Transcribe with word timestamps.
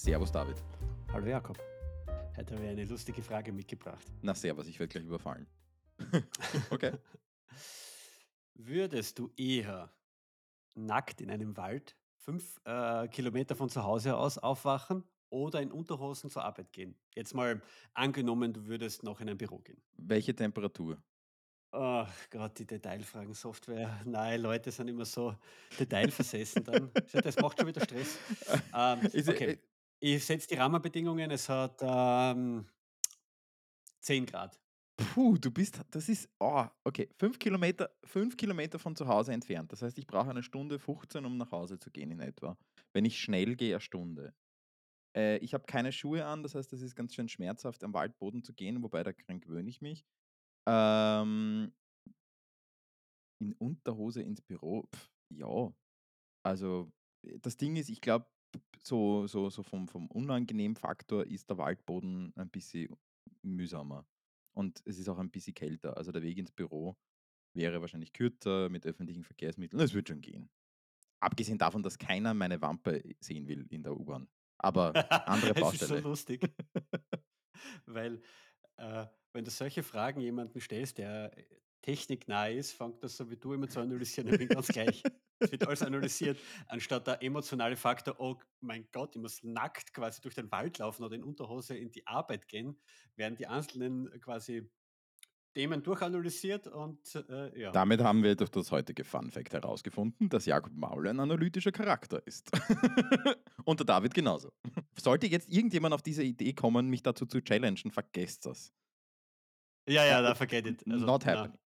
Servus 0.00 0.30
David. 0.30 0.54
Hallo 1.12 1.26
Jakob. 1.26 1.58
Heute 2.36 2.54
habe 2.54 2.64
ich 2.64 2.70
eine 2.70 2.84
lustige 2.84 3.20
Frage 3.20 3.52
mitgebracht. 3.52 4.06
Na 4.22 4.32
servus, 4.32 4.68
ich 4.68 4.78
werde 4.78 4.92
gleich 4.92 5.04
überfallen. 5.04 5.48
okay. 6.70 6.92
Würdest 8.54 9.18
du 9.18 9.28
eher 9.36 9.92
nackt 10.74 11.20
in 11.20 11.32
einem 11.32 11.56
Wald 11.56 11.96
fünf 12.14 12.60
äh, 12.64 13.08
Kilometer 13.08 13.56
von 13.56 13.68
zu 13.68 13.82
Hause 13.82 14.16
aus 14.16 14.38
aufwachen 14.38 15.02
oder 15.30 15.60
in 15.60 15.72
Unterhosen 15.72 16.30
zur 16.30 16.44
Arbeit 16.44 16.72
gehen? 16.72 16.94
Jetzt 17.16 17.34
mal 17.34 17.60
angenommen, 17.92 18.52
du 18.52 18.66
würdest 18.66 19.02
noch 19.02 19.20
in 19.20 19.28
ein 19.28 19.36
Büro 19.36 19.58
gehen. 19.58 19.82
Welche 19.96 20.32
Temperatur? 20.32 21.02
Ach, 21.70 22.30
gerade 22.30 22.54
die 22.54 22.66
Detailfragen, 22.66 23.34
Software. 23.34 24.00
Nein, 24.06 24.40
Leute 24.40 24.70
sind 24.70 24.88
immer 24.88 25.04
so 25.04 25.34
detailversessen 25.78 26.64
dann. 26.64 26.90
Das 27.12 27.36
macht 27.36 27.58
schon 27.58 27.66
wieder 27.66 27.82
Stress. 27.82 28.16
Ähm, 28.74 29.00
Ist, 29.12 29.28
okay, 29.28 29.50
äh, 29.52 29.58
ich 30.00 30.24
setze 30.24 30.48
die 30.48 30.54
Rahmenbedingungen. 30.54 31.30
Es 31.30 31.48
hat 31.48 31.80
ähm, 31.82 32.66
10 34.00 34.26
Grad. 34.26 34.58
puh, 34.96 35.38
du 35.38 35.50
bist, 35.50 35.80
das 35.90 36.08
ist, 36.08 36.28
oh, 36.40 36.64
okay, 36.84 37.08
fünf 37.18 37.38
Kilometer, 37.38 37.90
fünf 38.04 38.36
Kilometer 38.36 38.78
von 38.78 38.96
zu 38.96 39.06
Hause 39.06 39.32
entfernt. 39.32 39.72
Das 39.72 39.82
heißt, 39.82 39.98
ich 39.98 40.06
brauche 40.06 40.30
eine 40.30 40.42
Stunde 40.42 40.78
15, 40.78 41.24
um 41.24 41.36
nach 41.36 41.52
Hause 41.52 41.78
zu 41.78 41.90
gehen 41.90 42.10
in 42.10 42.20
etwa. 42.20 42.56
Wenn 42.92 43.04
ich 43.04 43.20
schnell 43.20 43.56
gehe, 43.56 43.74
eine 43.76 43.80
Stunde. 43.80 44.34
Äh, 45.16 45.38
ich 45.38 45.54
habe 45.54 45.64
keine 45.66 45.92
Schuhe 45.92 46.24
an, 46.26 46.42
das 46.42 46.54
heißt, 46.54 46.72
das 46.72 46.82
ist 46.82 46.96
ganz 46.96 47.14
schön 47.14 47.28
schmerzhaft, 47.28 47.84
am 47.84 47.94
Waldboden 47.94 48.42
zu 48.42 48.54
gehen, 48.54 48.82
wobei 48.82 49.02
daran 49.04 49.40
gewöhne 49.40 49.70
ich 49.70 49.80
mich. 49.80 50.04
Ähm, 50.68 51.72
in 53.40 53.52
Unterhose 53.54 54.22
ins 54.22 54.40
Büro, 54.42 54.88
pf, 54.94 55.10
ja, 55.30 55.72
Also, 56.44 56.92
das 57.42 57.56
Ding 57.56 57.76
ist, 57.76 57.88
ich 57.90 58.00
glaube, 58.00 58.26
so 58.82 59.26
so 59.26 59.50
so 59.50 59.62
vom 59.62 59.88
vom 59.88 60.06
unangenehmen 60.08 60.76
Faktor 60.76 61.26
ist 61.26 61.48
der 61.50 61.58
Waldboden 61.58 62.32
ein 62.36 62.50
bisschen 62.50 62.96
mühsamer. 63.42 64.06
Und 64.54 64.82
es 64.86 64.98
ist 64.98 65.08
auch 65.08 65.18
ein 65.18 65.30
bisschen 65.30 65.54
kälter. 65.54 65.96
Also, 65.96 66.10
der 66.12 66.22
Weg 66.22 66.36
ins 66.38 66.50
Büro 66.50 66.96
wäre 67.54 67.80
wahrscheinlich 67.80 68.12
kürzer 68.12 68.68
mit 68.68 68.86
öffentlichen 68.86 69.24
Verkehrsmitteln. 69.24 69.80
Es 69.80 69.94
wird 69.94 70.08
schon 70.08 70.20
gehen. 70.20 70.50
Abgesehen 71.20 71.58
davon, 71.58 71.82
dass 71.82 71.98
keiner 71.98 72.34
meine 72.34 72.60
Wampe 72.62 73.02
sehen 73.20 73.48
will 73.48 73.66
in 73.70 73.82
der 73.82 73.96
U-Bahn. 73.98 74.28
Aber 74.58 74.98
andere 75.28 75.54
Es 75.56 75.72
ist 75.72 75.86
so 75.86 75.96
Baustelle. 75.96 76.00
lustig, 76.00 76.42
weil 77.86 78.22
äh, 78.76 79.06
wenn 79.32 79.44
du 79.44 79.50
solche 79.50 79.82
Fragen 79.82 80.20
jemanden 80.20 80.60
stellst, 80.60 80.98
der 80.98 81.36
äh, 81.36 81.44
techniknah 81.82 82.48
ist, 82.48 82.72
fängt 82.72 83.02
das 83.02 83.16
so 83.16 83.30
wie 83.30 83.36
du 83.36 83.52
immer 83.54 83.68
zu 83.68 83.80
analysieren. 83.80 84.28
Ich 84.28 84.36
bin 84.38 84.48
ganz 84.48 84.68
gleich. 84.68 85.02
Es 85.38 85.52
wird 85.52 85.66
alles 85.66 85.82
analysiert, 85.82 86.38
anstatt 86.66 87.06
der 87.06 87.22
emotionale 87.22 87.76
Faktor, 87.76 88.16
oh 88.18 88.36
mein 88.60 88.88
Gott, 88.92 89.14
ich 89.14 89.22
muss 89.22 89.42
nackt 89.42 89.94
quasi 89.94 90.20
durch 90.20 90.34
den 90.34 90.50
Wald 90.50 90.78
laufen 90.78 91.04
oder 91.04 91.14
in 91.14 91.22
Unterhose 91.22 91.76
in 91.76 91.90
die 91.90 92.06
Arbeit 92.06 92.48
gehen, 92.48 92.76
werden 93.16 93.36
die 93.36 93.46
einzelnen 93.46 94.10
quasi 94.20 94.68
Themen 95.54 95.82
durchanalysiert 95.82 96.68
und 96.68 97.14
äh, 97.28 97.60
ja. 97.60 97.72
Damit 97.72 98.00
haben 98.00 98.22
wir 98.22 98.36
durch 98.36 98.50
das 98.50 98.70
heutige 98.70 99.02
Fun 99.02 99.30
Fact 99.30 99.52
herausgefunden, 99.52 100.28
dass 100.28 100.46
Jakob 100.46 100.72
Maul 100.72 101.08
ein 101.08 101.18
analytischer 101.18 101.72
Charakter 101.72 102.24
ist. 102.26 102.50
Und 103.64 103.80
der 103.80 103.86
David 103.86 104.14
genauso. 104.14 104.52
Sollte 104.96 105.26
jetzt 105.26 105.48
irgendjemand 105.48 105.94
auf 105.94 106.02
diese 106.02 106.22
Idee 106.22 106.52
kommen, 106.52 106.88
mich 106.88 107.02
dazu 107.02 107.26
zu 107.26 107.40
challengen, 107.40 107.90
vergesst 107.90 108.46
das. 108.46 108.72
Ja, 109.88 110.04
ja, 110.04 110.22
da 110.22 110.34
forget 110.34 110.66
it. 110.66 110.84
Also, 110.88 111.04
Not 111.04 111.26
happening. 111.26 111.58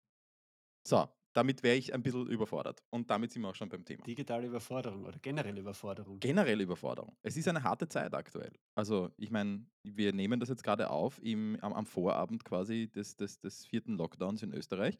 So, 0.88 1.10
damit 1.34 1.64
wäre 1.64 1.78
ich 1.78 1.94
ein 1.94 2.04
bisschen 2.04 2.28
überfordert. 2.28 2.84
Und 2.90 3.10
damit 3.10 3.32
sind 3.32 3.42
wir 3.42 3.50
auch 3.50 3.56
schon 3.56 3.70
beim 3.70 3.86
Thema. 3.86 4.04
digitale 4.04 4.48
Überforderung 4.48 5.06
oder 5.06 5.20
generelle 5.20 5.60
Überforderung. 5.60 6.20
Generell 6.20 6.62
Überforderung. 6.62 7.16
Es 7.22 7.38
ist 7.38 7.48
eine 7.48 7.64
harte 7.64 7.88
Zeit 7.88 8.14
aktuell. 8.14 8.52
Also, 8.76 9.12
ich 9.18 9.32
meine, 9.32 9.66
wir 9.84 10.14
nehmen 10.14 10.40
das 10.40 10.50
jetzt 10.50 10.64
gerade 10.64 10.90
auf 10.90 11.22
im, 11.24 11.58
am, 11.62 11.74
am 11.74 11.86
Vorabend 11.86 12.44
quasi 12.44 12.90
des, 12.90 13.16
des, 13.16 13.40
des 13.40 13.66
vierten 13.66 13.98
Lockdowns 13.98 14.44
in 14.44 14.54
Österreich. 14.54 14.98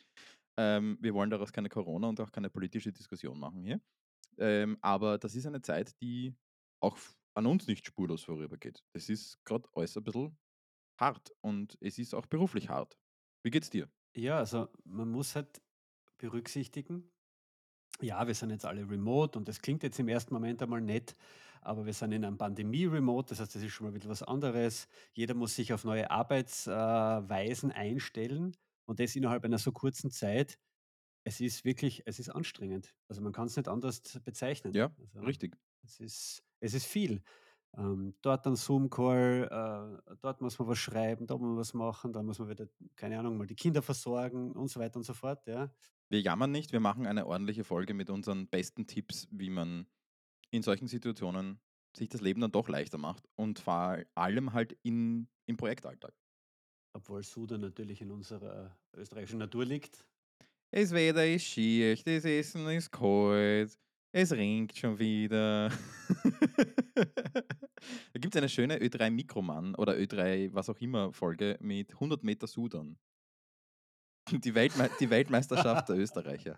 Ähm, 0.58 0.98
wir 1.02 1.14
wollen 1.14 1.30
daraus 1.30 1.52
keine 1.52 1.70
Corona 1.70 2.08
und 2.10 2.20
auch 2.20 2.32
keine 2.32 2.50
politische 2.50 2.92
Diskussion 2.92 3.40
machen 3.40 3.64
hier. 3.64 3.82
Ähm, 4.38 4.78
aber 4.82 5.18
das 5.18 5.36
ist 5.36 5.46
eine 5.46 5.62
Zeit, 5.62 6.00
die 6.02 6.36
auch 6.82 6.98
an 7.36 7.46
uns 7.46 7.68
nicht 7.68 7.86
spurlos 7.86 8.24
vorübergeht. 8.24 8.84
Es 8.94 9.10
ist 9.10 9.44
gerade 9.46 9.68
alles 9.74 9.96
ein 9.98 10.04
bisschen 10.04 10.38
hart 11.00 11.32
und 11.42 11.78
es 11.82 11.98
ist 11.98 12.14
auch 12.14 12.26
beruflich 12.26 12.70
hart. 12.70 12.98
Wie 13.44 13.52
geht's 13.52 13.70
dir? 13.70 13.90
Ja, 14.16 14.38
also 14.38 14.68
man 14.84 15.10
muss 15.10 15.36
halt 15.36 15.62
berücksichtigen, 16.22 17.12
ja, 18.02 18.26
wir 18.28 18.34
sind 18.36 18.50
jetzt 18.52 18.66
alle 18.66 18.90
remote 18.90 19.38
und 19.38 19.48
das 19.48 19.62
klingt 19.62 19.84
jetzt 19.84 20.00
im 20.00 20.08
ersten 20.08 20.34
Moment 20.34 20.62
einmal 20.62 20.82
nett, 20.82 21.16
aber 21.62 21.86
wir 21.86 21.94
sind 21.94 22.12
in 22.14 22.26
einem 22.26 22.38
Pandemie-Remote, 22.38 23.30
das 23.30 23.40
heißt, 23.42 23.56
das 23.56 23.64
ist 23.64 23.74
schon 23.74 23.86
mal 23.88 23.94
bisschen 23.94 24.10
was 24.10 24.24
anderes. 24.24 24.88
Jeder 25.14 25.36
muss 25.36 25.56
sich 25.56 25.74
auf 25.74 25.84
neue 25.84 26.10
Arbeitsweisen 26.10 27.72
einstellen 27.72 28.58
und 28.86 29.00
das 29.00 29.16
innerhalb 29.16 29.46
einer 29.46 29.60
so 29.60 29.72
kurzen 29.72 30.12
Zeit. 30.12 30.58
Es 31.24 31.40
ist 31.42 31.66
wirklich, 31.66 32.04
es 32.08 32.20
ist 32.20 32.30
anstrengend. 32.30 32.96
Also 33.08 33.22
man 33.22 33.34
kann 33.34 33.48
es 33.48 33.58
nicht 33.58 33.68
anders 33.68 34.02
bezeichnen. 34.24 34.74
Ja, 34.74 34.92
Also 35.14 35.20
richtig. 35.22 35.56
es 35.84 36.00
ist, 36.00 36.44
es 36.60 36.74
ist 36.74 36.86
viel. 36.86 37.24
Ähm, 37.78 38.16
dort 38.22 38.46
ein 38.48 38.56
Zoom-Call, 38.56 39.48
äh, 40.10 40.16
dort 40.22 40.42
muss 40.42 40.60
man 40.60 40.68
was 40.68 40.80
schreiben, 40.80 41.28
da 41.28 41.36
muss 41.38 41.48
man 41.48 41.58
was 41.58 41.74
machen, 41.74 42.12
dann 42.14 42.26
muss 42.26 42.40
man 42.40 42.50
wieder, 42.50 42.68
keine 42.96 43.20
Ahnung, 43.20 43.38
mal 43.38 43.48
die 43.48 43.56
Kinder 43.56 43.82
versorgen 43.82 44.52
und 44.54 44.68
so 44.70 44.80
weiter 44.80 44.98
und 44.98 45.04
so 45.04 45.14
fort. 45.14 45.48
Ja. 45.48 45.72
Wir 46.12 46.20
jammern 46.20 46.52
nicht, 46.52 46.74
wir 46.74 46.82
machen 46.82 47.08
eine 47.08 47.26
ordentliche 47.26 47.64
Folge 47.64 47.94
mit 47.94 48.10
unseren 48.10 48.46
besten 48.48 48.86
Tipps, 48.86 49.30
wie 49.32 49.50
man 49.50 49.88
in 50.50 50.62
solchen 50.62 50.90
Situationen 50.90 51.62
sich 51.94 52.10
das 52.10 52.20
Leben 52.20 52.42
dann 52.42 52.52
doch 52.52 52.68
leichter 52.68 52.98
macht 52.98 53.30
und 53.38 53.60
vor 53.60 53.98
allem 54.14 54.52
halt 54.52 54.78
in, 54.84 55.30
im 55.46 55.56
Projektalltag. 55.56 56.14
Obwohl 56.92 57.24
Sudan 57.24 57.62
natürlich 57.62 58.02
in 58.02 58.12
unserer 58.12 58.78
österreichischen 58.94 59.40
Natur 59.40 59.64
liegt. 59.64 60.06
Das 60.72 60.92
Wetter 60.92 61.26
ist 61.26 61.46
schier, 61.46 61.96
das 61.96 62.26
Essen 62.26 62.68
ist 62.68 62.92
kalt, 62.92 63.80
es 64.12 64.32
regnet 64.34 64.78
schon 64.78 65.00
wieder. 65.00 65.70
da 66.94 68.20
gibt 68.20 68.36
es 68.36 68.38
eine 68.38 68.50
schöne 68.50 68.80
Ö3 68.80 69.10
Mikroman 69.12 69.76
oder 69.76 69.94
Ö3 69.94 70.54
was 70.54 70.70
auch 70.70 70.82
immer 70.82 71.14
Folge 71.14 71.58
mit 71.62 71.94
100 71.94 72.22
Meter 72.22 72.48
Sudan. 72.48 72.98
Die, 74.44 74.56
Weltme 74.56 74.90
die 75.00 75.10
Weltmeisterschaft 75.10 75.90
der 75.90 75.98
Österreicher. 75.98 76.58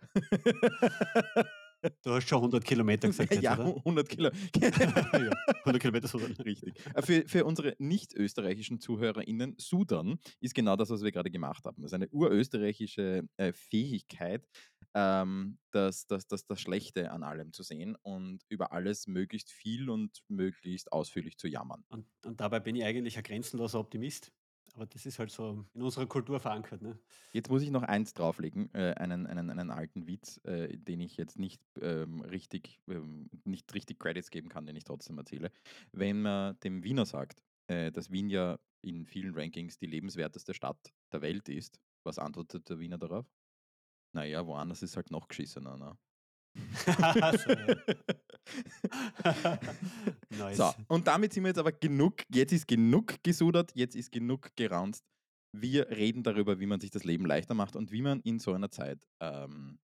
Du 2.02 2.12
hast 2.12 2.30
schon 2.30 2.38
100 2.38 2.64
Kilometer 2.64 3.10
gesagt 3.10 3.34
jetzt, 3.34 3.44
ja, 3.44 3.60
oder? 3.60 3.76
100 3.78 4.08
Kilo. 4.08 4.30
ja, 4.56 4.70
100 4.70 5.82
Kilometer 5.82 6.08
Sudan. 6.08 6.32
Richtig. 6.32 6.74
Äh, 6.94 7.02
Für, 7.02 7.28
für 7.28 7.46
unsere 7.46 7.76
nicht-österreichischen 7.78 8.80
ZuhörerInnen, 8.80 9.56
Sudan 9.58 10.18
ist 10.40 10.56
genau 10.56 10.78
das, 10.78 10.90
was 10.90 11.04
wir 11.04 11.12
gerade 11.12 11.30
gemacht 11.30 11.66
haben. 11.66 11.82
Das 11.82 11.92
ist 11.92 11.96
eine 11.96 12.08
urösterreichische 12.10 13.28
äh, 13.36 13.52
Fähigkeit, 13.52 14.48
ähm, 14.94 15.58
das, 15.72 16.08
das, 16.08 16.28
das, 16.28 16.46
das 16.46 16.62
Schlechte 16.62 17.12
an 17.12 17.24
allem 17.24 17.52
zu 17.52 17.64
sehen 17.64 17.98
und 18.02 18.44
über 18.48 18.72
alles 18.72 19.08
möglichst 19.08 19.52
viel 19.52 19.90
und 19.90 20.24
möglichst 20.28 20.92
ausführlich 20.94 21.38
zu 21.38 21.48
jammern. 21.48 21.84
Und, 21.90 22.06
und 22.26 22.40
dabei 22.40 22.60
bin 22.60 22.76
ich 22.76 22.86
eigentlich 22.86 23.18
ein 23.18 23.24
grenzenloser 23.24 23.80
Optimist. 23.80 24.32
Aber 24.74 24.88
das 24.88 25.06
ist 25.06 25.20
halt 25.20 25.30
so 25.30 25.64
in 25.74 25.82
unserer 25.82 26.08
Kultur 26.08 26.40
verankert. 26.40 26.82
Ne? 26.82 26.98
Jetzt 27.32 27.50
muss 27.50 27.62
ich 27.62 27.70
noch 27.70 27.84
eins 27.84 28.14
drauflegen, 28.14 28.74
äh, 28.74 28.94
einen, 28.96 29.28
einen, 29.28 29.52
einen 29.52 29.70
alten 29.70 30.08
Witz, 30.08 30.40
äh, 30.46 30.76
den 30.78 31.00
ich 31.00 31.16
jetzt 31.18 31.38
nicht, 31.38 31.62
ähm, 31.80 32.22
richtig, 32.22 32.80
ähm, 32.88 33.30
nicht 33.44 33.72
richtig 33.76 34.00
Credits 34.00 34.32
geben 34.32 34.50
kann, 34.50 34.66
den 34.66 34.76
ich 34.76 34.84
trotzdem 34.84 35.18
erzähle. 35.20 35.52
Wenn 35.92 36.24
man 36.24 36.60
dem 36.62 36.84
Wiener 36.84 37.06
sagt, 37.06 37.44
äh, 37.68 37.92
dass 37.92 38.12
Wien 38.12 38.30
ja 38.30 38.58
in 38.82 39.06
vielen 39.06 39.36
Rankings 39.36 39.78
die 39.78 39.86
lebenswerteste 39.86 40.54
Stadt 40.56 40.92
der 41.12 41.22
Welt 41.22 41.50
ist, 41.50 41.80
was 42.04 42.18
antwortet 42.18 42.68
der 42.70 42.80
Wiener 42.80 42.98
darauf? 42.98 43.26
Naja, 44.12 44.46
woanders 44.46 44.82
ist 44.82 44.96
halt 44.96 45.12
noch 45.12 45.28
geschissener. 45.28 45.78
Ne? 45.78 45.98
so, 50.30 50.48
ja. 50.48 50.54
so, 50.54 50.64
nice. 50.64 50.76
und 50.88 51.08
damit 51.08 51.34
sind 51.34 51.44
wir 51.44 51.50
jetzt 51.50 51.58
aber 51.58 51.72
genug, 51.72 52.18
jetzt 52.30 52.52
ist 52.52 52.68
genug 52.68 53.24
gesudert, 53.24 53.72
jetzt 53.76 53.96
ist 53.96 54.12
genug 54.12 54.56
geraunzt. 54.56 55.04
Wir 55.56 55.90
reden 55.90 56.24
darüber, 56.24 56.60
wie 56.60 56.66
man 56.66 56.80
sich 56.80 56.92
das 56.92 57.04
Leben 57.04 57.26
leichter 57.26 57.54
macht 57.54 57.76
und 57.76 57.92
wie 57.92 58.02
man 58.02 58.20
in 58.22 58.40
so 58.40 58.54
einer 58.54 58.72
Zeit, 58.72 59.08
ähm, 59.20 59.80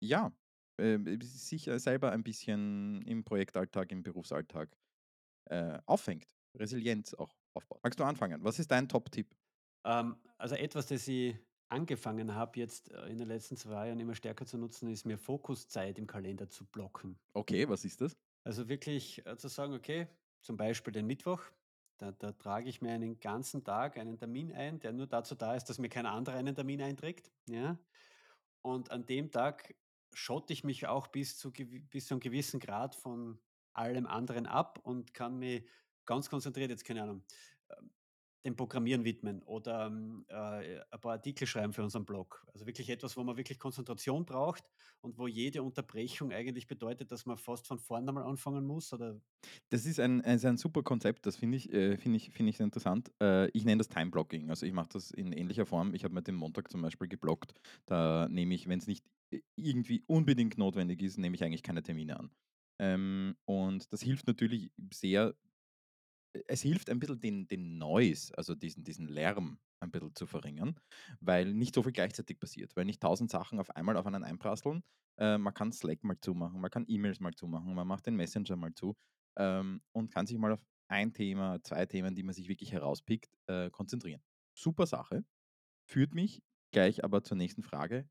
ja, 0.00 0.32
äh, 0.78 0.98
sich 1.22 1.70
selber 1.76 2.12
ein 2.12 2.22
bisschen 2.22 3.02
im 3.02 3.24
Projektalltag, 3.24 3.92
im 3.92 4.02
Berufsalltag 4.02 4.76
äh, 5.50 5.78
auffängt. 5.86 6.34
Resilienz 6.58 7.14
auch 7.14 7.34
aufbaut. 7.54 7.80
Magst 7.82 8.00
du 8.00 8.04
anfangen? 8.04 8.44
Was 8.44 8.58
ist 8.58 8.70
dein 8.70 8.88
Top-Tipp? 8.88 9.34
Ähm, 9.86 10.16
also 10.38 10.54
etwas, 10.54 10.86
das 10.86 11.08
ich 11.08 11.36
angefangen 11.72 12.34
habe, 12.34 12.58
jetzt 12.58 12.90
äh, 12.90 13.06
in 13.06 13.18
den 13.18 13.28
letzten 13.28 13.56
zwei 13.56 13.88
Jahren 13.88 13.98
immer 13.98 14.14
stärker 14.14 14.46
zu 14.46 14.58
nutzen, 14.58 14.88
ist 14.88 15.06
mir 15.06 15.18
Fokuszeit 15.18 15.98
im 15.98 16.06
Kalender 16.06 16.48
zu 16.48 16.64
blocken. 16.66 17.18
Okay, 17.32 17.68
was 17.68 17.84
ist 17.84 18.00
das? 18.00 18.16
Also 18.44 18.68
wirklich 18.68 19.24
äh, 19.26 19.36
zu 19.36 19.48
sagen, 19.48 19.74
okay, 19.74 20.06
zum 20.42 20.56
Beispiel 20.56 20.92
den 20.92 21.06
Mittwoch, 21.06 21.42
da, 21.98 22.12
da 22.12 22.32
trage 22.32 22.68
ich 22.68 22.82
mir 22.82 22.92
einen 22.92 23.20
ganzen 23.20 23.64
Tag 23.64 23.96
einen 23.96 24.18
Termin 24.18 24.52
ein, 24.52 24.80
der 24.80 24.92
nur 24.92 25.06
dazu 25.06 25.34
da 25.34 25.54
ist, 25.54 25.64
dass 25.64 25.78
mir 25.78 25.88
kein 25.88 26.06
anderer 26.06 26.36
einen 26.36 26.54
Termin 26.54 26.82
einträgt. 26.82 27.30
Ja? 27.48 27.78
Und 28.60 28.90
an 28.90 29.06
dem 29.06 29.30
Tag 29.30 29.74
schotte 30.12 30.52
ich 30.52 30.64
mich 30.64 30.86
auch 30.86 31.06
bis 31.06 31.38
zu, 31.38 31.52
bis 31.52 32.06
zu 32.06 32.14
einem 32.14 32.20
gewissen 32.20 32.60
Grad 32.60 32.94
von 32.94 33.38
allem 33.72 34.06
anderen 34.06 34.46
ab 34.46 34.78
und 34.82 35.14
kann 35.14 35.38
mich 35.38 35.64
ganz 36.04 36.28
konzentriert 36.28 36.70
jetzt, 36.70 36.84
keine 36.84 37.04
Ahnung, 37.04 37.22
ähm, 37.70 37.90
dem 38.44 38.56
Programmieren 38.56 39.04
widmen 39.04 39.42
oder, 39.44 39.86
ähm, 39.86 40.24
äh, 40.28 40.80
ein 40.90 41.00
paar 41.00 41.12
Artikel 41.12 41.46
schreiben 41.46 41.72
für 41.72 41.82
unseren 41.82 42.04
Blog. 42.04 42.44
Also 42.52 42.66
wirklich 42.66 42.88
etwas, 42.90 43.16
wo 43.16 43.24
man 43.24 43.36
wirklich 43.36 43.58
Konzentration 43.58 44.24
braucht 44.26 44.64
und 45.00 45.18
wo 45.18 45.26
jede 45.28 45.62
Unterbrechung 45.62 46.32
eigentlich 46.32 46.66
bedeutet, 46.68 47.12
dass 47.12 47.26
man 47.26 47.38
fast 47.38 47.66
von 47.66 47.78
vorne 47.78 48.08
einmal 48.08 48.24
anfangen 48.24 48.64
muss 48.66 48.92
oder 48.92 49.20
Das 49.70 49.86
ist 49.86 49.98
ein 49.98 50.20
ist 50.20 50.44
ein 50.44 50.56
super 50.56 50.82
Konzept, 50.82 51.26
das 51.26 51.36
finde 51.36 51.56
ich 51.56 51.72
äh, 51.72 51.96
finde 51.96 52.16
ich 52.18 52.30
finde 52.30 52.50
ich 52.50 52.60
interessant. 52.60 53.10
Äh, 53.20 53.48
ich 53.50 53.64
nenne 53.64 53.78
das 53.78 53.88
Time-Blocking. 53.88 54.50
Also, 54.50 54.66
ich 54.66 54.72
mache 54.72 54.88
das 54.92 55.10
in 55.10 55.32
ähnlicher 55.32 55.66
Form. 55.66 55.94
Ich 55.94 56.04
habe 56.04 56.14
mir 56.14 56.22
den 56.22 56.34
Montag 56.36 56.70
zum 56.70 56.82
Beispiel 56.82 57.08
geblockt. 57.08 57.54
Da 57.86 58.28
nehme 58.28 58.54
ich, 58.54 58.68
wenn 58.68 58.78
es 58.78 58.86
nicht 58.86 59.06
i 59.32 59.42
irgendwie 59.56 60.04
unbedingt 60.06 60.58
notwendig 60.58 61.02
ist, 61.02 61.18
nehme 61.18 61.34
ich 61.36 61.42
eigentlich 61.44 61.62
keine 61.62 61.82
Termine 61.82 62.18
an. 62.20 62.30
Ähm, 62.78 63.36
und 63.46 63.92
das 63.92 64.02
hilft 64.02 64.26
natürlich 64.26 64.70
sehr 64.92 65.34
es 66.48 66.62
hilft 66.62 66.90
ein 66.90 66.98
bisschen 66.98 67.20
den 67.20 67.46
den 67.48 67.78
Noise, 67.78 68.36
also 68.36 68.54
diesen 68.54 68.84
diesen 68.84 69.06
Lärm 69.08 69.58
ein 69.80 69.90
bisschen 69.90 70.14
zu 70.14 70.26
verringern, 70.26 70.78
weil 71.20 71.52
nicht 71.54 71.74
so 71.74 71.82
viel 71.82 71.92
gleichzeitig 71.92 72.38
passiert, 72.38 72.76
weil 72.76 72.84
nicht 72.84 73.00
tausend 73.02 73.30
Sachen 73.30 73.58
auf 73.60 73.70
einmal 73.76 73.96
auf 73.96 74.06
einen 74.06 74.24
einprasseln. 74.24 74.82
Äh, 75.18 75.38
man 75.38 75.54
kann 75.54 75.72
Slack 75.72 76.04
mal 76.04 76.18
zumachen, 76.20 76.60
man 76.60 76.70
kann 76.70 76.84
E-Mails 76.88 77.20
mal 77.20 77.34
zumachen, 77.34 77.74
man 77.74 77.86
macht 77.86 78.06
den 78.06 78.16
Messenger 78.16 78.56
mal 78.56 78.72
zu, 78.74 78.96
ähm, 79.36 79.82
und 79.92 80.10
kann 80.12 80.26
sich 80.26 80.38
mal 80.38 80.52
auf 80.52 80.64
ein 80.88 81.12
Thema, 81.12 81.62
2 81.62 81.86
Themen, 81.86 82.14
die 82.14 82.22
man 82.22 82.34
sich 82.34 82.48
wirklich 82.48 82.72
herauspickt, 82.72 83.36
äh, 83.46 83.70
konzentrieren. 83.70 84.22
Super 84.56 84.86
Sache, 84.86 85.24
führt 85.88 86.14
mich 86.14 86.42
gleich 86.72 87.04
aber 87.04 87.24
zur 87.24 87.36
nächsten 87.36 87.62
Frage: 87.62 88.08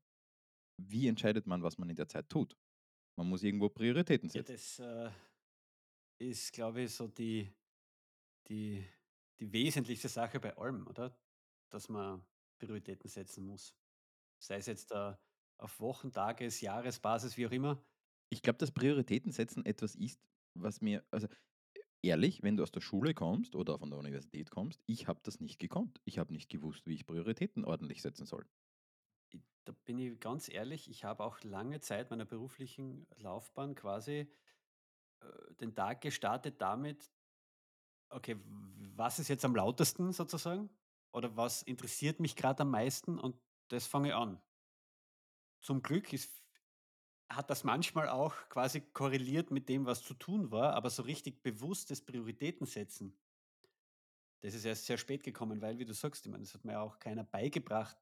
Wie 0.78 1.08
entscheidet 1.08 1.46
man, 1.46 1.62
was 1.62 1.78
man 1.78 1.90
in 1.90 1.96
der 1.96 2.08
Zeit 2.08 2.28
tut? 2.28 2.56
Man 3.18 3.28
muss 3.28 3.42
irgendwo 3.42 3.68
Prioritäten 3.70 4.28
ja, 4.34 4.42
setzen. 4.42 4.52
das, 4.52 4.78
äh, 4.78 5.10
ist, 6.18 6.52
glaube 6.52 6.82
ich, 6.82 6.94
so 6.94 7.08
die 7.08 7.52
die 8.48 8.86
die 9.40 9.52
wesentlichste 9.52 10.08
Sache 10.08 10.38
bei 10.38 10.56
allem, 10.56 10.86
oder? 10.86 11.18
Dass 11.70 11.88
man 11.88 12.24
Prioritäten 12.58 13.08
setzen 13.08 13.44
muss. 13.44 13.74
Sei 14.38 14.56
es 14.56 14.66
jetzt, 14.66 14.92
äh, 14.92 15.14
auf 15.58 15.80
Wochen-, 15.80 16.12
Tages-, 16.12 16.60
Jahresbasis, 16.60 17.36
wie 17.36 17.46
auch 17.46 17.52
immer. 17.52 17.84
Ich 18.30 18.42
glaube, 18.42 18.58
dass 18.58 18.70
Prioritäten 18.72 19.32
setzen 19.32 19.64
etwas 19.64 19.94
ist, 19.94 20.20
was 20.54 20.80
mir 20.80 21.04
also 21.10 21.28
Ehrlich, 22.04 22.42
wenn 22.42 22.56
du 22.56 22.64
aus 22.64 22.72
der 22.72 22.80
Schule 22.80 23.14
kommst 23.14 23.54
oder 23.54 23.78
von 23.78 23.90
der 23.90 23.98
Universität 23.98 24.50
kommst, 24.50 24.82
ich 24.86 25.06
habe 25.06 25.20
das 25.22 25.40
nicht 25.40 25.60
gekonnt. 25.60 26.00
Ich 26.04 26.18
habe 26.18 26.32
nicht 26.32 26.48
gewusst, 26.50 26.86
wie 26.86 26.94
ich 26.94 27.06
Prioritäten 27.06 27.64
ordentlich 27.64 28.02
setzen 28.02 28.26
soll. 28.26 28.46
Da 29.64 29.72
bin 29.84 29.98
ich 29.98 30.18
ganz 30.18 30.48
ehrlich, 30.48 30.90
ich 30.90 31.04
habe 31.04 31.22
auch 31.24 31.40
lange 31.42 31.80
Zeit 31.80 32.10
meiner 32.10 32.24
beruflichen 32.24 33.06
Laufbahn 33.16 33.74
quasi, 33.74 34.32
äh, 35.20 35.54
den 35.60 35.74
Tag 35.74 36.00
gestartet 36.00 36.60
damit: 36.60 37.12
„Okay, 38.12 38.36
was 38.94 39.18
ist 39.18 39.28
jetzt 39.28 39.44
am 39.44 39.56
lautesten 39.56 40.12
sozusagen 40.12 40.70
oder 41.12 41.36
was 41.36 41.62
interessiert 41.62 42.20
mich 42.20 42.36
gerade 42.36 42.62
am 42.62 42.70
meisten 42.70 43.18
und 43.18 43.36
das 43.68 43.86
fange 43.86 44.08
ich 44.08 44.14
an.“ 44.14 44.40
Zum 45.60 45.82
Glück 45.82 46.12
ist 46.12 46.42
hat 47.28 47.50
das 47.50 47.64
manchmal 47.64 48.08
auch 48.08 48.34
quasi 48.48 48.80
korreliert 48.80 49.50
mit 49.50 49.68
dem, 49.68 49.86
was 49.86 50.02
zu 50.02 50.14
tun 50.14 50.50
war, 50.50 50.74
aber 50.74 50.90
so 50.90 51.02
richtig 51.02 51.42
bewusstes 51.42 52.04
Prioritäten 52.04 52.66
setzen, 52.66 53.16
das 54.40 54.54
ist 54.54 54.64
erst 54.64 54.86
sehr 54.86 54.98
spät 54.98 55.22
gekommen, 55.22 55.62
weil, 55.62 55.78
wie 55.78 55.84
du 55.84 55.94
sagst, 55.94 56.26
ich 56.26 56.32
meine, 56.32 56.42
das 56.44 56.52
hat 56.52 56.64
mir 56.64 56.80
auch 56.80 56.98
keiner 56.98 57.24
beigebracht, 57.24 57.96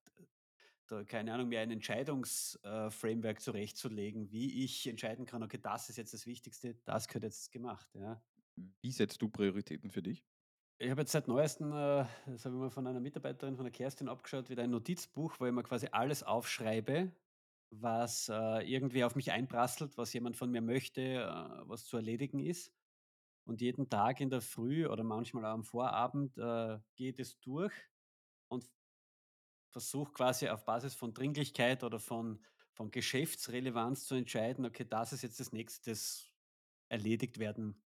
da, 0.87 1.05
keine 1.05 1.35
Ahnung, 1.35 1.49
mir 1.49 1.61
ein 1.61 1.71
Entscheidungsframework 1.71 3.37
äh, 3.37 3.41
zurechtzulegen, 3.41 4.33
wie 4.33 4.65
ich 4.65 4.87
entscheiden 4.87 5.27
kann, 5.27 5.43
okay, 5.43 5.59
das 5.62 5.91
ist 5.91 5.97
jetzt 5.97 6.15
das 6.15 6.27
Wichtigste, 6.27 6.75
das 6.85 7.07
gehört 7.09 7.25
jetzt 7.25 7.53
gemacht, 7.53 7.89
ja. 7.95 8.21
Wie 8.81 8.93
setzt 8.93 9.21
du 9.23 9.29
Prioritäten 9.29 9.91
für 9.91 10.03
dich? 10.03 10.25
Ich 10.79 10.91
habe 10.91 11.03
jetzt 11.03 11.12
seit 11.12 11.29
Neuestem, 11.29 11.73
äh, 11.73 12.07
das 12.27 12.47
habe 12.47 12.57
ich 12.57 12.62
mir 12.62 12.71
von 12.71 12.87
einer 12.87 13.01
Mitarbeiterin, 13.01 13.57
von 13.57 13.67
der 13.67 13.73
Kerstin 13.73 14.09
abgeschaut, 14.09 14.49
wieder 14.49 14.62
ein 14.62 14.71
Notizbuch, 14.71 15.35
wo 15.39 15.45
ich 15.45 15.53
mir 15.53 15.62
quasi 15.62 15.89
alles 15.93 16.23
aufschreibe, 16.23 17.12
was 17.71 18.31
äh, 18.31 18.62
irgendwie 18.67 19.05
auf 19.05 19.15
mich 19.15 19.31
einprasselt, 19.31 19.99
was 19.99 20.12
jemand 20.15 20.39
von 20.39 20.51
mir 20.51 20.62
möchte, 20.62 21.03
äh, 21.03 21.69
was 21.69 21.85
zu 21.85 21.99
erledigen 21.99 22.41
ist. 22.41 22.73
Und 23.45 23.61
jeden 23.61 23.91
Tag 23.91 24.21
in 24.21 24.31
der 24.31 24.41
Früh 24.41 24.87
oder 24.87 25.05
manchmal 25.05 25.45
auch 25.45 25.55
am 25.55 25.65
Vorabend 25.65 26.39
äh, 26.39 26.79
geht 26.97 27.19
es 27.19 27.39
durch 27.41 27.75
und 28.49 28.65
versuche 29.69 30.12
quasi 30.12 30.49
auf 30.49 30.65
Basis 30.65 30.95
von 30.95 31.12
Dringlichkeit 31.12 31.85
oder 31.85 31.99
von, 31.99 32.43
von 32.73 32.91
Geschäftsrelevanz 32.91 34.07
zu 34.07 34.15
entscheiden, 34.15 34.65
okay, 34.65 34.87
das 34.89 35.12
ist 35.12 35.23
jetzt 35.23 35.41
das 35.41 35.53
nächste, 35.53 35.91
das 35.91 36.33
erledigt 36.89 37.39
werden 37.39 37.83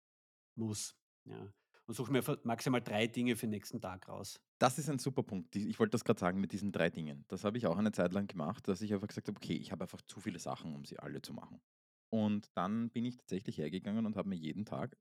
muss. 0.59 0.95
Ja. 1.25 1.53
Und 1.87 1.95
suche 1.95 2.13
mir 2.13 2.23
maximal 2.43 2.83
drei 2.83 3.07
Dinge 3.07 3.35
für 3.35 3.47
den 3.47 3.51
nächsten 3.51 3.81
Tag 3.81 4.09
raus. 4.09 4.41
Das 4.59 4.79
ist 4.79 4.91
ein 4.91 4.99
super 4.99 5.23
Punkt. 5.23 5.57
Ich 5.57 5.79
wollte 5.79 5.93
das 5.93 6.05
gerade 6.05 6.21
sagen 6.21 6.39
mit 6.39 6.53
diesen 6.53 6.71
drei 6.71 6.91
Dingen. 6.91 7.25
Das 7.29 7.45
habe 7.45 7.57
ich 7.57 7.67
auch 7.67 7.79
eine 7.79 7.93
Zeit 7.93 8.13
lang 8.13 8.27
gemacht, 8.27 8.69
dass 8.69 8.83
ich 8.83 8.93
einfach 8.93 9.09
gesagt 9.09 9.29
habe, 9.29 9.39
okay, 9.39 9.55
ich 9.55 9.73
habe 9.73 9.85
einfach 9.85 10.03
zu 10.03 10.21
viele 10.21 10.39
Sachen, 10.39 10.75
um 10.75 10.85
sie 10.85 10.99
alle 10.99 11.23
zu 11.23 11.33
machen. 11.33 11.63
Und 12.11 12.51
dann 12.55 12.91
bin 12.91 13.07
ich 13.07 13.17
tatsächlich 13.17 13.57
hergegangen 13.57 14.05
und 14.05 14.17
habe 14.17 14.29
mir 14.29 14.35
jeden 14.35 14.67
Tag 14.67 14.99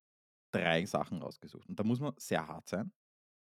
drei 0.54 0.86
Sachen 0.86 1.22
rausgesucht. 1.22 1.68
Und 1.68 1.80
da 1.80 1.84
muss 1.84 2.00
man 2.00 2.14
sehr 2.18 2.48
hart 2.48 2.70
sein. 2.70 2.94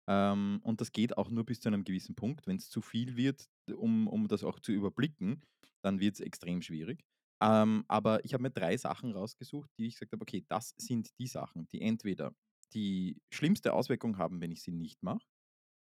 Ähm, 0.07 0.61
und 0.63 0.81
das 0.81 0.93
geht 0.93 1.17
auch 1.17 1.31
nur 1.31 1.45
bis 1.45 1.61
zu 1.61 1.69
einem 1.69 1.85
gewissen 1.85 2.15
Punkt. 2.15 2.47
Wenn 2.47 2.57
es 2.57 2.69
zu 2.69 2.83
viel 2.83 3.17
wird, 3.17 3.49
um, 3.75 4.09
um 4.09 4.29
das 4.29 4.45
auch 4.45 4.59
zu 4.61 4.73
überblicken, 4.73 5.43
dann 5.83 6.01
wird 6.01 6.15
es 6.15 6.21
extrem 6.21 6.63
schwierig. 6.63 7.05
Ähm, 7.43 7.85
aber 7.89 8.25
ich 8.25 8.35
habe 8.35 8.43
mir 8.43 8.51
drei 8.51 8.77
Sachen 8.77 9.13
rausgesucht, 9.13 9.71
die 9.79 9.87
ich 9.87 9.95
gesagt 9.95 10.13
habe, 10.13 10.23
okay, 10.23 10.45
das 10.49 10.75
sind 10.77 11.11
die 11.19 11.27
Sachen, 11.27 11.67
die 11.69 11.81
entweder 11.81 12.35
die 12.75 13.21
schlimmste 13.33 13.73
Auswirkung 13.73 14.19
haben, 14.19 14.41
wenn 14.41 14.53
ich 14.53 14.63
sie 14.63 14.73
nicht 14.73 15.03
mache. 15.03 15.27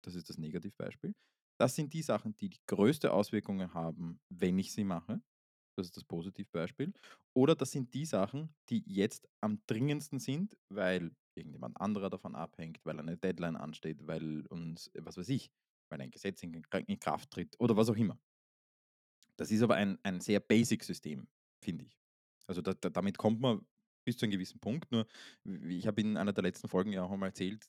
Das 0.05 0.15
ist 0.15 0.29
das 0.29 0.39
Negativbeispiel. 0.39 1.15
Das 1.59 1.75
sind 1.75 1.93
die 1.93 2.03
Sachen, 2.03 2.37
die 2.37 2.51
die 2.51 2.61
größte 2.67 3.13
Auswirkungen 3.13 3.75
haben, 3.75 4.21
wenn 4.29 4.59
ich 4.59 4.73
sie 4.73 4.85
mache. 4.85 5.21
Das 5.77 5.87
ist 5.87 5.97
das 5.97 6.05
Positivbeispiel. 6.05 6.93
Oder 7.35 7.55
das 7.55 7.73
sind 7.73 7.95
die 7.95 8.05
Sachen, 8.05 8.55
die 8.69 8.83
jetzt 8.87 9.29
am 9.41 9.61
dringendsten 9.67 10.19
sind, 10.21 10.57
weil 10.69 11.13
irgendjemand 11.35 11.81
anderer 11.81 12.11
davon 12.11 12.35
abhängt, 12.35 12.85
weil 12.85 12.99
eine 12.99 13.17
Deadline 13.17 13.57
ansteht, 13.57 14.07
weil 14.07 14.47
uns, 14.49 14.91
was 14.95 15.17
weiß 15.17 15.29
ich, 15.31 15.51
weil 15.91 16.01
ein 16.01 16.11
Gesetz 16.11 16.43
in, 16.43 16.63
Kraft 17.01 17.31
tritt 17.31 17.55
oder 17.59 17.77
was 17.77 17.89
auch 17.89 17.97
immer. 17.97 18.19
Das 19.37 19.51
ist 19.53 19.63
aber 19.63 19.77
ein, 19.77 19.99
ein 20.03 20.21
sehr 20.21 20.41
Basic-System, 20.41 21.29
finde 21.61 21.85
ich. 21.85 21.99
Also 22.47 22.63
da, 22.63 22.75
da, 22.75 22.91
damit 22.91 23.19
kommt 23.19 23.41
man 23.41 23.67
bis 24.05 24.17
zu 24.17 24.25
einem 24.25 24.33
gewissen 24.33 24.61
Punkt. 24.61 24.91
Nur, 24.91 25.07
ich 25.45 25.87
habe 25.87 26.01
in 26.01 26.17
einer 26.17 26.33
der 26.33 26.43
letzten 26.43 26.69
Folgen 26.69 26.93
ja 26.93 27.03
auch 27.05 27.11
einmal 27.11 27.31
erzählt, 27.31 27.69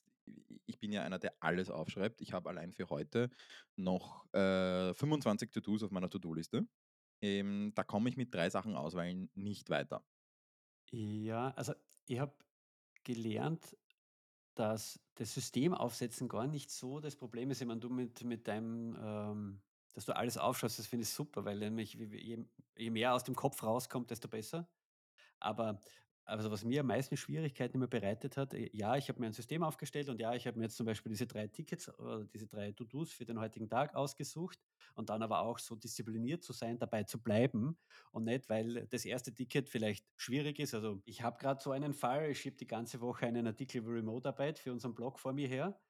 ich 0.66 0.78
bin 0.78 0.92
ja 0.92 1.02
einer, 1.02 1.18
der 1.18 1.34
alles 1.40 1.70
aufschreibt. 1.70 2.20
Ich 2.20 2.32
habe 2.32 2.48
allein 2.48 2.72
für 2.72 2.88
heute 2.88 3.30
noch 3.76 4.32
äh, 4.32 4.94
25 4.94 5.50
To-Dos 5.50 5.82
auf 5.82 5.90
meiner 5.90 6.08
To-Do-Liste. 6.08 6.66
Ähm, 7.22 7.72
da 7.74 7.84
komme 7.84 8.08
ich 8.08 8.16
mit 8.16 8.34
drei 8.34 8.48
Sachen 8.48 8.76
auswählen 8.76 9.30
nicht 9.34 9.68
weiter. 9.70 10.04
Ja, 10.92 11.50
also 11.50 11.74
ich 12.06 12.18
habe 12.18 12.34
gelernt, 13.04 13.76
dass 14.54 15.00
das 15.14 15.34
System 15.34 15.74
aufsetzen 15.74 16.28
gar 16.28 16.46
nicht 16.46 16.70
so 16.70 17.00
das 17.00 17.16
Problem 17.16 17.50
ist. 17.50 17.64
Meine, 17.64 17.80
du 17.80 17.90
mit, 17.90 18.24
mit 18.24 18.48
deinem, 18.48 18.96
ähm, 19.00 19.62
dass 19.92 20.04
du 20.06 20.14
alles 20.16 20.38
aufschaust, 20.38 20.78
das 20.78 20.86
finde 20.86 21.02
ich 21.04 21.10
super, 21.10 21.44
weil 21.44 21.58
nämlich 21.58 21.94
je, 21.94 22.44
je 22.76 22.90
mehr 22.90 23.14
aus 23.14 23.24
dem 23.24 23.34
Kopf 23.34 23.62
rauskommt, 23.62 24.10
desto 24.10 24.28
besser. 24.28 24.68
Aber 25.40 25.80
also 26.24 26.50
was 26.50 26.64
mir 26.64 26.80
am 26.80 26.86
meisten 26.86 27.16
Schwierigkeiten 27.16 27.76
immer 27.76 27.88
bereitet 27.88 28.36
hat, 28.36 28.54
äh, 28.54 28.70
ja, 28.72 28.96
ich 28.96 29.08
habe 29.08 29.20
mir 29.20 29.26
ein 29.26 29.32
System 29.32 29.62
aufgestellt 29.64 30.08
und 30.08 30.20
ja, 30.20 30.34
ich 30.34 30.46
habe 30.46 30.58
mir 30.58 30.64
jetzt 30.66 30.76
zum 30.76 30.86
Beispiel 30.86 31.10
diese 31.10 31.26
drei 31.26 31.48
Tickets 31.48 31.88
oder 31.98 32.24
diese 32.24 32.46
drei 32.46 32.72
To-Dos 32.72 33.12
für 33.12 33.24
den 33.24 33.40
heutigen 33.40 33.68
Tag 33.68 33.94
ausgesucht 33.96 34.58
und 34.94 35.10
dann 35.10 35.22
aber 35.22 35.40
auch 35.40 35.58
so 35.58 35.74
diszipliniert 35.74 36.44
zu 36.44 36.52
sein, 36.52 36.78
dabei 36.78 37.02
zu 37.04 37.20
bleiben 37.22 37.78
und 38.12 38.24
nicht, 38.24 38.48
weil 38.48 38.86
das 38.88 39.04
erste 39.04 39.34
Ticket 39.34 39.68
vielleicht 39.68 40.06
schwierig 40.16 40.58
ist. 40.60 40.74
Also 40.74 41.02
ich 41.04 41.22
habe 41.22 41.38
gerade 41.38 41.60
so 41.62 41.72
einen 41.72 41.94
Fall, 41.94 42.30
ich 42.30 42.40
schiebe 42.40 42.56
die 42.56 42.66
ganze 42.66 43.00
Woche 43.00 43.26
einen 43.26 43.46
Artikel 43.46 43.78
über 43.78 43.92
Remote-Arbeit 43.94 44.58
für 44.60 44.72
unseren 44.72 44.94
Blog 44.94 45.18
vor 45.18 45.32
mir 45.32 45.48
her. 45.48 45.80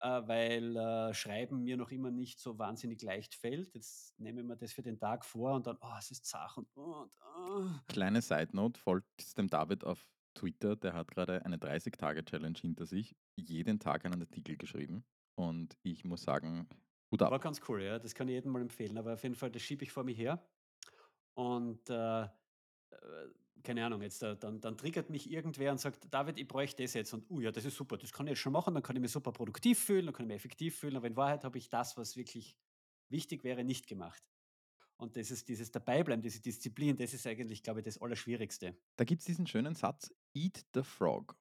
Äh, 0.00 0.22
weil 0.28 0.76
äh, 0.76 1.12
Schreiben 1.14 1.64
mir 1.64 1.76
noch 1.76 1.90
immer 1.90 2.10
nicht 2.10 2.38
so 2.38 2.58
wahnsinnig 2.58 3.02
leicht 3.02 3.34
fällt. 3.34 3.74
Jetzt 3.74 4.18
nehme 4.18 4.40
ich 4.40 4.46
mir 4.46 4.56
das 4.56 4.72
für 4.72 4.82
den 4.82 4.98
Tag 4.98 5.24
vor 5.24 5.54
und 5.54 5.66
dann, 5.66 5.76
oh, 5.80 5.94
es 5.98 6.10
ist 6.12 6.24
zach 6.24 6.56
und, 6.56 6.68
oh, 6.76 7.02
und 7.02 7.12
oh. 7.36 7.66
Kleine 7.88 8.22
Side 8.22 8.50
Note, 8.52 8.78
folgt 8.80 9.36
dem 9.36 9.48
David 9.48 9.84
auf 9.84 10.06
Twitter, 10.34 10.76
der 10.76 10.94
hat 10.94 11.10
gerade 11.10 11.44
eine 11.44 11.56
30-Tage-Challenge 11.56 12.58
hinter 12.60 12.86
sich, 12.86 13.16
jeden 13.36 13.80
Tag 13.80 14.04
einen 14.04 14.20
Artikel 14.20 14.56
geschrieben. 14.56 15.04
Und 15.34 15.76
ich 15.82 16.04
muss 16.04 16.22
sagen, 16.22 16.68
War 17.10 17.32
ab. 17.32 17.42
ganz 17.42 17.60
cool, 17.68 17.82
ja. 17.82 17.98
Das 17.98 18.14
kann 18.14 18.28
ich 18.28 18.34
jedem 18.34 18.52
mal 18.52 18.62
empfehlen. 18.62 18.98
Aber 18.98 19.14
auf 19.14 19.22
jeden 19.22 19.34
Fall, 19.34 19.50
das 19.50 19.62
schiebe 19.62 19.84
ich 19.84 19.92
vor 19.92 20.04
mir 20.04 20.14
her. 20.14 20.48
Und 21.34 21.88
äh, 21.90 22.22
äh, 22.24 22.28
keine 23.62 23.84
Ahnung, 23.84 24.02
jetzt 24.02 24.22
äh, 24.22 24.36
dann, 24.36 24.60
dann 24.60 24.76
triggert 24.76 25.10
mich 25.10 25.30
irgendwer 25.30 25.72
und 25.72 25.78
sagt, 25.78 26.06
David, 26.12 26.38
ich 26.38 26.48
bräuchte 26.48 26.82
das 26.82 26.94
jetzt. 26.94 27.12
Und, 27.12 27.30
uh, 27.30 27.40
ja, 27.40 27.52
das 27.52 27.64
ist 27.64 27.76
super, 27.76 27.96
das 27.96 28.12
kann 28.12 28.26
ich 28.26 28.32
jetzt 28.32 28.40
schon 28.40 28.52
machen, 28.52 28.74
dann 28.74 28.82
kann 28.82 28.96
ich 28.96 29.02
mich 29.02 29.12
super 29.12 29.32
produktiv 29.32 29.78
fühlen, 29.78 30.06
dann 30.06 30.14
kann 30.14 30.24
ich 30.26 30.28
mich 30.28 30.36
effektiv 30.36 30.78
fühlen. 30.78 30.96
Aber 30.96 31.06
in 31.06 31.16
Wahrheit 31.16 31.44
habe 31.44 31.58
ich 31.58 31.68
das, 31.68 31.96
was 31.96 32.16
wirklich 32.16 32.56
wichtig 33.08 33.44
wäre, 33.44 33.64
nicht 33.64 33.86
gemacht. 33.86 34.22
Und 35.00 35.16
das 35.16 35.30
ist 35.30 35.48
dieses 35.48 35.70
Dabeibleiben, 35.70 36.22
diese 36.22 36.40
Disziplin, 36.40 36.96
das 36.96 37.14
ist 37.14 37.26
eigentlich, 37.26 37.62
glaube 37.62 37.80
ich, 37.80 37.84
das 37.84 37.98
Allerschwierigste. 37.98 38.76
Da 38.96 39.04
gibt 39.04 39.20
es 39.20 39.26
diesen 39.26 39.46
schönen 39.46 39.74
Satz, 39.74 40.12
Eat 40.34 40.66
the 40.74 40.82
Frog. 40.82 41.36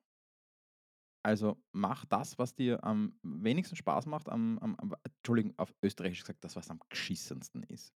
Also, 1.23 1.61
mach 1.73 2.05
das, 2.05 2.37
was 2.37 2.55
dir 2.55 2.83
am 2.83 3.19
wenigsten 3.23 3.75
Spaß 3.75 4.05
macht, 4.05 4.29
am 4.29 4.59
am 4.59 4.75
am 4.77 4.95
Entschuldigung, 5.03 5.53
auf 5.57 5.73
Österreichisch 5.81 6.21
gesagt, 6.21 6.43
das, 6.43 6.55
was 6.55 6.69
am 6.69 6.79
geschissensten 6.89 7.63
ist. 7.63 7.93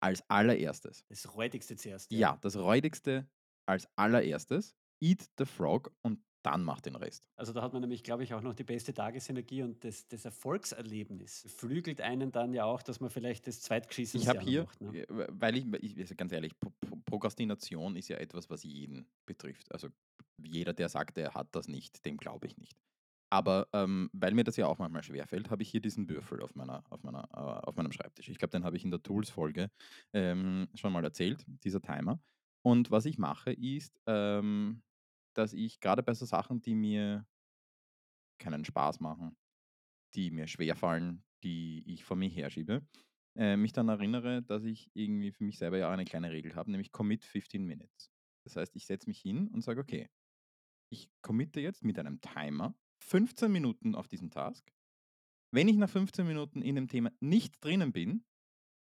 Als 0.00 0.28
Allererstes. 0.28 1.04
Das 1.08 1.32
Räudigste 1.34 1.76
zuerst, 1.76 2.10
ja. 2.10 2.18
Ja, 2.18 2.38
das 2.40 2.56
Räudigste 2.56 3.28
als 3.66 3.88
Allererstes. 3.96 4.74
Eat 5.00 5.28
the 5.38 5.44
frog 5.44 5.92
und 6.02 6.20
dann 6.42 6.64
mach 6.64 6.80
den 6.80 6.96
Rest. 6.96 7.28
Also, 7.36 7.52
da 7.52 7.62
hat 7.62 7.72
man 7.72 7.82
nämlich, 7.82 8.02
glaube 8.02 8.24
ich, 8.24 8.34
auch 8.34 8.40
noch 8.42 8.54
die 8.54 8.64
beste 8.64 8.92
Tagesenergie 8.94 9.62
und 9.62 9.84
das 9.84 10.08
das 10.08 10.24
Erfolgserlebnis 10.24 11.42
beflügelt 11.42 12.00
einen 12.00 12.32
dann 12.32 12.52
ja 12.52 12.64
auch, 12.64 12.82
dass 12.82 13.00
man 13.00 13.10
vielleicht 13.10 13.46
das 13.46 13.60
Ich 13.60 13.62
Zweitgeschissenste 13.66 14.28
habe 14.28 14.40
hier, 14.40 14.64
macht, 14.64 14.80
ne? 14.80 14.94
äh, 14.94 15.06
weil 15.30 15.56
ich 15.56 15.66
ich 15.82 15.98
also, 15.98 16.14
ganz 16.14 16.32
ehrlich, 16.32 16.58
Pro 16.58 16.70
Pro 16.80 16.96
Prokrastination 17.04 17.96
ist 17.96 18.08
ja 18.08 18.16
etwas, 18.18 18.50
was 18.50 18.62
jeden 18.62 19.06
betrifft. 19.26 19.72
Also, 19.72 19.88
jeder, 20.38 20.72
der 20.72 20.88
sagt, 20.88 21.18
er 21.18 21.34
hat 21.34 21.54
das 21.54 21.68
nicht, 21.68 22.04
dem 22.04 22.16
glaube 22.16 22.46
ich 22.46 22.56
nicht. 22.58 22.76
Aber, 23.30 23.68
ähm, 23.72 24.10
weil 24.12 24.34
mir 24.34 24.44
das 24.44 24.56
ja 24.56 24.66
auch 24.66 24.78
manchmal 24.78 25.02
schwerfällt, 25.02 25.50
habe 25.50 25.62
ich 25.62 25.70
hier 25.70 25.80
diesen 25.80 26.08
Würfel 26.08 26.42
auf 26.42 26.54
meiner 26.54 26.84
auf 26.90 27.02
meiner 27.02 27.28
äh, 27.32 27.66
auf 27.66 27.76
meinem 27.76 27.92
Schreibtisch. 27.92 28.28
Ich 28.28 28.38
glaube, 28.38 28.52
den 28.52 28.64
habe 28.64 28.76
ich 28.76 28.84
in 28.84 28.90
der 28.90 29.02
Tools-Folge, 29.02 29.70
ähm, 30.12 30.68
schon 30.74 30.92
mal 30.92 31.04
erzählt, 31.04 31.44
dieser 31.64 31.80
Timer. 31.80 32.20
Und 32.62 32.90
was 32.90 33.06
ich 33.06 33.18
mache, 33.18 33.52
ist, 33.52 34.00
ähm, 34.06 34.82
dass 35.34 35.52
ich 35.52 35.80
gerade 35.80 36.02
bei 36.02 36.14
so 36.14 36.24
Sachen, 36.26 36.60
die 36.60 36.74
mir 36.74 37.26
keinen 38.38 38.64
Spaß 38.64 39.00
machen, 39.00 39.36
die 40.14 40.30
mir 40.30 40.46
schwerfallen, 40.48 41.24
die 41.44 41.84
ich 41.86 42.04
vor 42.04 42.16
mir 42.16 42.28
herschiebe, 42.30 42.86
äh, 43.36 43.56
mich 43.56 43.72
dann 43.72 43.88
erinnere, 43.88 44.42
dass 44.42 44.64
ich 44.64 44.90
irgendwie 44.94 45.32
für 45.32 45.44
mich 45.44 45.58
selber 45.58 45.78
ja 45.78 45.90
eine 45.90 46.04
kleine 46.04 46.32
Regel 46.32 46.54
habe, 46.56 46.70
nämlich 46.72 46.92
commit 46.92 47.24
15 47.24 47.66
minutes. 47.66 48.10
Das 48.44 48.56
heißt, 48.56 48.76
ich 48.76 48.86
setze 48.86 49.08
mich 49.08 49.20
hin 49.20 49.48
und 49.48 49.62
sage: 49.62 49.80
„Okay, 49.80 50.08
ich 50.90 51.10
committe 51.22 51.60
jetzt 51.60 51.84
mit 51.84 51.98
einem 51.98 52.20
Timer 52.20 52.76
15 53.02 53.52
Minuten 53.52 53.94
auf 53.94 54.08
diesen 54.08 54.30
Task. 54.30 54.72
Wenn 55.52 55.68
ich 55.68 55.76
nach 55.76 55.90
15 55.90 56.26
Minuten 56.26 56.62
in 56.62 56.74
dem 56.76 56.88
Thema 56.88 57.10
nicht 57.20 57.62
drinnen 57.64 57.92
bin, 57.92 58.24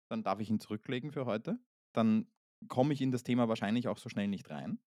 dann 0.10 0.24
darf 0.24 0.40
ich 0.40 0.50
ihn 0.50 0.60
zurücklegen 0.60 1.12
für 1.12 1.26
heute. 1.26 1.60
Dann 1.94 2.32
komme 2.68 2.94
ich 2.94 3.02
in 3.02 3.12
das 3.12 3.24
Thema 3.24 3.48
wahrscheinlich 3.48 3.88
auch 3.88 3.98
so 3.98 4.10
schnell 4.10 4.28
nicht 4.28 4.50
rein, 4.50 4.80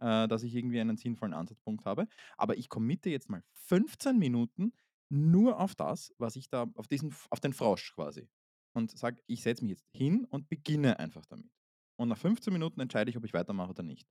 äh, 0.00 0.28
dass 0.28 0.42
ich 0.42 0.54
irgendwie 0.54 0.80
einen 0.80 0.96
sinnvollen 0.96 1.34
Ansatzpunkt 1.34 1.84
habe. 1.84 2.06
Aber 2.36 2.56
ich 2.56 2.68
committe 2.68 3.10
jetzt 3.10 3.30
mal 3.30 3.42
15 3.52 4.18
Minuten 4.18 4.72
nur 5.08 5.60
auf 5.60 5.74
das, 5.74 6.12
was 6.18 6.36
ich 6.36 6.48
da 6.48 6.66
auf 6.74 6.88
diesen 6.88 7.14
auf 7.30 7.40
den 7.40 7.52
Frosch 7.52 7.94
quasi 7.94 8.28
und 8.74 8.96
sage, 8.96 9.22
ich 9.26 9.42
setze 9.42 9.62
mich 9.64 9.70
jetzt 9.70 9.86
hin 9.92 10.24
und 10.26 10.48
beginne 10.48 10.98
einfach 10.98 11.24
damit. 11.26 11.50
Und 11.96 12.08
nach 12.08 12.18
15 12.18 12.52
Minuten 12.52 12.80
entscheide 12.80 13.10
ich, 13.10 13.16
ob 13.16 13.24
ich 13.24 13.34
weitermache 13.34 13.70
oder 13.70 13.82
nicht. 13.82 14.08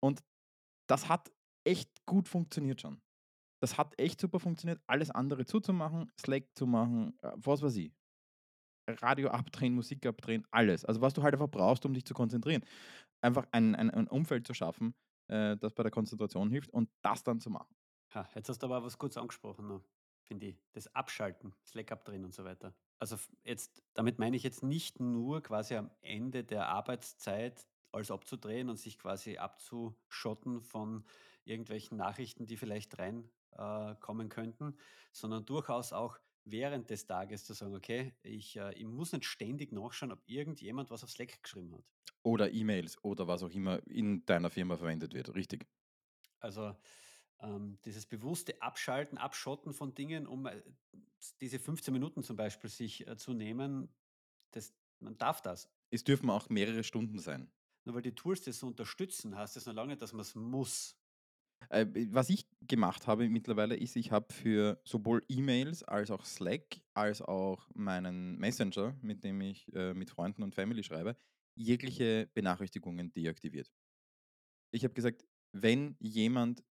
Und 0.00 0.22
das 0.88 1.08
hat 1.08 1.30
echt 1.64 1.90
gut 2.06 2.28
funktioniert 2.28 2.80
schon. 2.80 3.02
Das 3.62 3.76
hat 3.76 3.98
echt 3.98 4.20
super 4.20 4.40
funktioniert, 4.40 4.80
alles 4.86 5.10
andere 5.10 5.44
zuzumachen, 5.44 6.10
Slack 6.18 6.44
zu 6.54 6.66
machen, 6.66 7.18
äh, 7.22 7.32
was 7.36 7.60
weiß 7.60 7.76
ich. 7.76 7.99
Radio 8.88 9.28
abdrehen, 9.30 9.74
Musik 9.74 10.04
abdrehen, 10.06 10.44
alles. 10.50 10.84
Also, 10.84 11.00
was 11.00 11.14
du 11.14 11.22
halt 11.22 11.34
einfach 11.34 11.50
brauchst, 11.50 11.86
um 11.86 11.94
dich 11.94 12.04
zu 12.04 12.14
konzentrieren. 12.14 12.64
Einfach 13.22 13.46
ein 13.52 13.74
ein 13.74 13.90
ein 13.90 14.08
Umfeld 14.08 14.46
zu 14.46 14.54
schaffen, 14.54 14.94
äh, 15.28 15.56
das 15.56 15.74
bei 15.74 15.82
der 15.82 15.92
Konzentration 15.92 16.50
hilft 16.50 16.70
und 16.70 16.90
das 17.02 17.22
dann 17.24 17.40
zu 17.40 17.50
machen. 17.50 17.74
Ha, 18.14 18.28
jetzt 18.34 18.48
hast 18.48 18.62
du 18.62 18.66
aber 18.66 18.82
was 18.84 18.98
kurz 18.98 19.16
angesprochen 19.16 19.82
finde 20.30 20.46
ich. 20.46 20.62
Das 20.72 20.94
Abschalten, 20.94 21.54
Slack 21.66 21.90
abdrehen 21.90 22.24
und 22.24 22.32
so 22.32 22.44
weiter. 22.44 22.72
Also 23.00 23.16
jetzt, 23.42 23.82
damit 23.94 24.20
meine 24.20 24.36
ich 24.36 24.44
jetzt 24.44 24.62
nicht 24.62 25.00
nur 25.00 25.42
quasi 25.42 25.74
am 25.74 25.90
Ende 26.02 26.44
der 26.44 26.68
Arbeitszeit 26.68 27.66
alles 27.90 28.12
abzudrehen 28.12 28.68
und 28.68 28.76
sich 28.76 28.96
quasi 28.96 29.38
abzuschotten 29.38 30.60
von 30.60 31.04
irgendwelchen 31.44 31.96
Nachrichten, 31.96 32.46
die 32.46 32.56
vielleicht 32.56 32.96
rein 33.00 33.28
äh, 33.52 33.96
könnten, 34.28 34.76
sondern 35.12 35.44
durchaus 35.46 35.92
auch 35.92 36.18
während 36.44 36.90
des 36.90 37.06
Tages 37.06 37.44
zu 37.44 37.54
sagen, 37.54 37.74
okay, 37.74 38.14
ich, 38.22 38.56
äh, 38.56 38.72
ich 38.74 38.84
muss 38.86 39.12
nicht 39.12 39.24
ständig 39.24 39.72
nachschauen, 39.72 40.12
ob 40.12 40.22
irgendjemand 40.26 40.90
was 40.90 41.04
auf 41.04 41.10
Slack 41.10 41.42
geschrieben 41.42 41.74
hat. 41.74 41.84
Oder 42.22 42.52
E-Mails 42.52 43.02
oder 43.02 43.26
was 43.26 43.42
auch 43.42 43.50
immer 43.50 43.86
in 43.86 44.24
deiner 44.26 44.50
Firma 44.50 44.76
verwendet 44.76 45.14
wird, 45.14 45.34
richtig. 45.34 45.66
Also, 46.40 46.74
ähm, 47.40 47.78
dieses 47.84 48.06
bewusste 48.06 48.60
Abschalten, 48.60 49.18
Abschotten 49.18 49.72
von 49.72 49.94
Dingen, 49.94 50.26
um, 50.26 50.46
äh, 50.46 50.62
diese 51.40 51.58
15 51.58 51.92
Minuten 51.92 52.22
zum 52.22 52.36
Beispiel 52.36 52.68
sich, 52.68 53.06
äh, 53.06 53.16
zu 53.16 53.32
nehmen, 53.32 53.94
das 54.50 54.74
man 55.00 55.16
darf 55.16 55.40
das. 55.40 55.72
Es 55.90 56.04
dürfen 56.04 56.28
auch 56.30 56.48
mehrere 56.50 56.84
Stunden 56.84 57.18
sein. 57.18 57.50
Nur 57.84 57.94
weil 57.94 58.02
die 58.02 58.14
Tools 58.14 58.42
das 58.42 58.58
so 58.58 58.66
unterstützen, 58.66 59.36
heißt 59.36 59.56
das 59.56 59.66
noch 59.66 59.72
lange 59.72 59.96
dass 59.96 60.12
man 60.12 60.20
es 60.20 60.34
muss. 60.34 60.99
Äh, 61.70 61.86
was 62.12 62.30
ich 62.30 62.46
gemacht 62.66 63.06
habe 63.06 63.28
mittlerweile 63.28 63.76
ist, 63.76 63.96
ich 63.96 64.10
habe 64.10 64.32
für 64.32 64.80
sowohl 64.84 65.24
E-Mails 65.28 65.84
als 65.84 66.10
auch 66.10 66.24
Slack, 66.24 66.80
als 66.94 67.22
auch 67.22 67.68
meinen 67.74 68.36
Messenger, 68.38 68.96
mit 69.02 69.22
dem 69.22 69.40
ich, 69.40 69.72
äh, 69.74 69.94
mit 69.94 70.10
Freunden 70.10 70.42
und 70.42 70.54
Family 70.54 70.82
schreibe, 70.82 71.16
jegliche 71.54 72.28
Benachrichtigungen 72.34 73.12
deaktiviert. 73.12 73.70
Ich 74.72 74.84
habe 74.84 74.94
gesagt, 74.94 75.24
wenn 75.52 75.96
jemand 76.00 76.64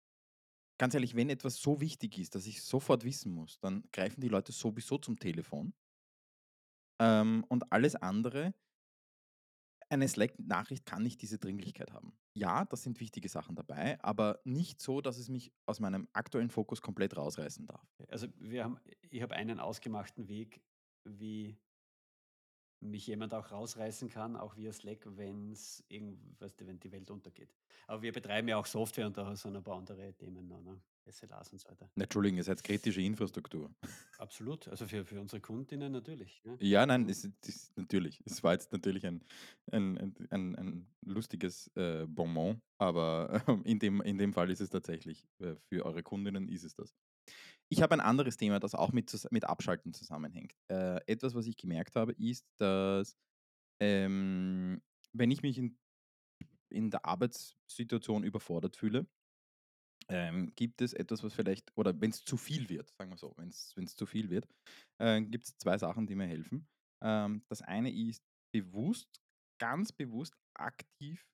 ganz 0.79 0.95
ehrlich, 0.95 1.17
wenn 1.17 1.31
etwas 1.31 1.57
so 1.57 1.81
wichtig 1.81 2.19
ist, 2.19 2.35
dass 2.35 2.47
ich 2.47 2.63
sofort 2.63 3.05
wissen 3.05 3.33
muss, 3.33 3.61
dann 3.61 3.85
greifen 3.93 4.21
die 4.21 4.29
Leute 4.29 4.53
sowieso 4.53 4.99
zum 4.99 5.19
Telefon. 5.19 5.75
Ähm, 7.01 7.45
und 7.49 7.71
alles 7.73 7.95
andere 7.97 8.55
eine 9.89 10.09
Slack-Nachricht 10.09 10.87
kann 10.87 11.03
nicht 11.03 11.23
diese 11.23 11.39
Dringlichkeit 11.39 11.93
haben. 11.93 12.13
Ja, 12.35 12.65
da 12.65 12.77
sind 12.77 13.01
wichtige 13.01 13.29
Sachen 13.29 13.55
dabei, 13.55 14.03
aber 14.03 14.41
nicht 14.45 14.81
so, 14.81 15.01
dass 15.01 15.17
es 15.19 15.29
mich 15.29 15.53
aus 15.67 15.81
meinem 15.81 16.09
aktuellen 16.13 16.51
Fokus 16.51 16.83
komplett 16.83 17.17
rausreißen 17.17 17.67
darf. 17.67 17.87
Also, 18.09 18.29
wir 18.39 18.65
haben 18.65 18.79
ich 19.11 19.23
habe 19.23 19.35
einen 19.35 19.61
ausgemachten 19.61 20.29
Weg, 20.29 20.61
wie 21.05 21.59
mich 22.81 23.07
jemand 23.07 23.35
auch 23.35 23.51
rausreißen 23.51 24.09
kann, 24.09 24.37
auch 24.37 24.57
via 24.57 24.73
Slack, 24.73 25.07
wenn's 25.17 25.83
irgend 25.89 26.19
weißt 26.41 26.61
du, 26.61 26.67
wenn 26.67 26.79
die 26.79 26.93
Welt 26.93 27.11
untergeht. 27.11 27.55
Aber 27.87 28.03
wir 28.03 28.13
betreiben 28.13 28.49
ja 28.49 28.57
auch 28.57 28.67
Software 28.67 29.07
und 29.07 29.17
da 29.17 29.35
sind 29.37 29.57
ein 29.57 29.63
paar 29.63 29.79
andere 29.79 30.13
Themen 30.15 30.47
noch, 30.47 30.61
ne? 30.63 30.81
SLAs 31.09 31.53
und 31.53 31.61
so 31.61 31.69
weiter. 31.69 31.89
Na, 31.95 32.05
Entschuldigung, 32.05 32.39
ihr 32.39 32.45
seid 32.45 32.63
kritische 32.65 33.01
Infrastruktur. 33.01 33.71
Absolut, 34.19 34.67
also 34.69 34.87
für 34.87 35.05
für 35.05 35.21
unsere 35.21 35.41
Kundinnen 35.41 35.93
natürlich, 35.93 36.43
ne? 36.45 36.57
Ja, 36.61 36.85
nein, 36.85 37.09
es 37.09 37.25
ist 37.25 37.77
natürlich. 37.77 38.21
Es 38.27 38.43
war 38.43 38.53
jetzt 38.55 38.73
natürlich 38.73 39.07
ein 39.07 39.23
ein 39.71 40.15
ein 40.31 40.57
ein 40.57 40.87
lustiges, 41.03 41.71
äh, 41.77 42.07
Bonmot, 42.07 42.59
aber 42.79 43.43
in 43.65 43.79
dem 43.79 44.01
in 44.01 44.19
dem 44.19 44.33
Fall 44.33 44.51
ist 44.51 44.61
es 44.61 44.71
tatsächlich 44.71 45.29
äh, 45.39 45.55
für 45.69 45.85
eure 45.85 46.03
Kundinnen 46.03 46.49
ist 46.49 46.65
es 46.65 46.75
das. 46.75 46.95
Ich 47.73 47.83
habe 47.83 47.95
ein 47.95 48.01
anderes 48.01 48.37
Thema, 48.37 48.61
das 48.61 48.75
auch 48.75 48.93
mit 48.93 49.13
mit 49.31 49.45
Abschalten 49.45 49.93
zusammenhängt. 49.93 50.53
Äh, 50.71 51.01
etwas, 51.07 51.35
was 51.35 51.47
ich 51.47 51.57
gemerkt 51.57 51.97
habe, 51.97 52.13
ist, 52.13 52.47
dass, 52.59 53.17
ähm, 53.81 54.83
wenn 55.15 55.31
ich 55.31 55.43
mich 55.43 55.59
in 55.59 55.79
in 56.71 56.91
der 56.91 57.05
Arbeitssituation 57.07 58.25
überfordert 58.25 58.77
fühle, 58.77 59.07
ähm, 60.09 60.53
gibt 60.55 60.81
es 60.83 60.93
etwas, 60.93 61.23
was 61.25 61.35
vielleicht 61.35 61.73
oder 61.77 62.01
wenn 62.01 62.11
es 62.11 62.25
zu 62.25 62.37
viel 62.37 62.69
wird, 62.69 62.93
sagen 62.99 63.11
wir 63.11 63.19
so, 63.19 63.35
wenn 63.37 63.49
es 63.49 63.97
zu 63.97 64.07
viel 64.07 64.31
wird, 64.31 64.47
äh, 65.01 65.21
gibt 65.23 65.47
es 65.47 65.57
2 65.59 65.79
Sachen, 65.79 66.07
die 66.07 66.15
mir 66.15 66.27
helfen. 66.27 66.69
Ähm, 67.03 67.45
das 67.49 67.63
eine 67.63 67.93
ist 67.93 68.23
bewusst, 68.55 69.21
ganz 69.61 69.93
bewusst 69.93 70.35
aktiv 70.55 71.27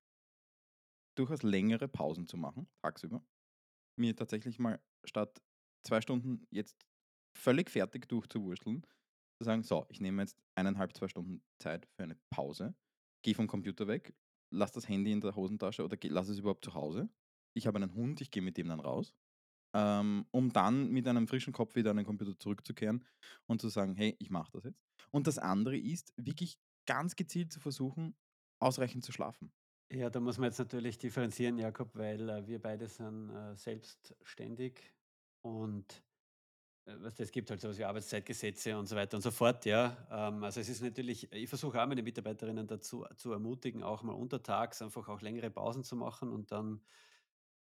durchaus 1.16 1.42
längere 1.42 1.88
Pausen 1.88 2.26
zu 2.26 2.36
machen, 2.36 2.68
tagsüber. 2.82 3.24
Mir 3.98 4.16
tatsächlich 4.16 4.58
mal 4.58 4.80
statt 5.06 5.42
2 5.84 6.00
Stunden 6.00 6.46
jetzt 6.50 6.86
völlig 7.36 7.70
fertig 7.70 8.08
durchzuwursteln, 8.08 8.82
zu 9.38 9.44
sagen: 9.44 9.62
„So, 9.62 9.86
ich 9.88 10.00
nehme 10.00 10.22
jetzt 10.22 10.42
eineinhalb 10.54 10.96
2 10.96 11.08
Stunden 11.08 11.42
Zeit 11.60 11.88
für 11.96 12.04
eine 12.04 12.16
Pause, 12.30 12.74
gehe 13.24 13.34
vom 13.34 13.46
Computer 13.48 13.86
weg, 13.88 14.14
lasse 14.52 14.74
das 14.74 14.88
Handy 14.88 15.12
in 15.12 15.20
der 15.20 15.36
Hosentasche 15.36 15.84
oder 15.84 15.96
lasse 16.08 16.32
es 16.32 16.38
überhaupt 16.38 16.64
zu 16.64 16.74
Hause. 16.74 17.10
Ich 17.54 17.66
habe 17.66 17.76
einen 17.78 17.94
Hund, 17.94 18.20
ich 18.20 18.30
gehe 18.30 18.42
mit 18.42 18.56
dem 18.56 18.68
dann 18.68 18.80
raus.“ 18.80 19.14
ähm, 19.74 20.26
um 20.32 20.52
dann 20.52 20.90
mit 20.90 21.08
einem 21.08 21.28
frischen 21.28 21.52
Kopf 21.52 21.76
wieder 21.76 21.90
an 21.90 21.96
den 21.98 22.06
Computer 22.06 22.38
zurückzukehren 22.38 23.06
und 23.46 23.60
zu 23.60 23.68
sagen: 23.68 23.94
„Hey, 23.96 24.16
ich 24.18 24.30
mache 24.30 24.50
das 24.52 24.64
jetzt.“ 24.64 24.82
Und 25.10 25.26
das 25.26 25.38
andere 25.38 25.78
ist, 25.78 26.12
wirklich 26.16 26.58
ganz 26.86 27.16
gezielt 27.16 27.52
zu 27.52 27.60
versuchen, 27.60 28.16
ausreichend 28.60 29.04
zu 29.04 29.12
schlafen. 29.12 29.52
Ja, 29.90 30.08
da 30.08 30.20
muss 30.20 30.38
man 30.38 30.46
jetzt 30.46 30.58
natürlich 30.58 30.98
differenzieren, 30.98 31.58
Jakob, 31.58 31.94
weil, 31.94 32.28
äh, 32.28 32.46
wir 32.46 32.60
beide 32.62 32.88
sind, 32.88 33.28
äh, 33.30 33.54
selbstständig 33.56 34.94
und, 35.42 36.04
äh, 36.86 36.96
du, 36.98 37.22
es 37.22 37.32
gibt 37.32 37.50
halt 37.50 37.60
so 37.60 37.68
was 37.68 37.78
wie 37.78 37.84
Arbeitszeitgesetze 37.84 38.78
und 38.78 38.86
so 38.86 38.96
weiter 38.96 39.16
und 39.18 39.22
so 39.22 39.30
fort, 39.30 39.64
ja. 39.66 40.08
Ähm, 40.10 40.44
also, 40.44 40.60
es 40.60 40.68
ist 40.68 40.82
natürlich 40.82 41.32
ich 41.32 41.48
versuche 41.48 41.82
auch 41.82 41.86
meine 41.86 42.02
Mitarbeiterinnen 42.02 42.66
dazu 42.66 43.06
zu 43.16 43.32
ermutigen, 43.32 43.82
auch 43.82 44.02
mal 44.02 44.14
untertags 44.14 44.82
einfach 44.82 45.08
auch 45.08 45.20
längere 45.22 45.50
Pausen 45.50 45.84
zu 45.84 45.96
machen 45.96 46.30
und 46.32 46.52
dann 46.52 46.82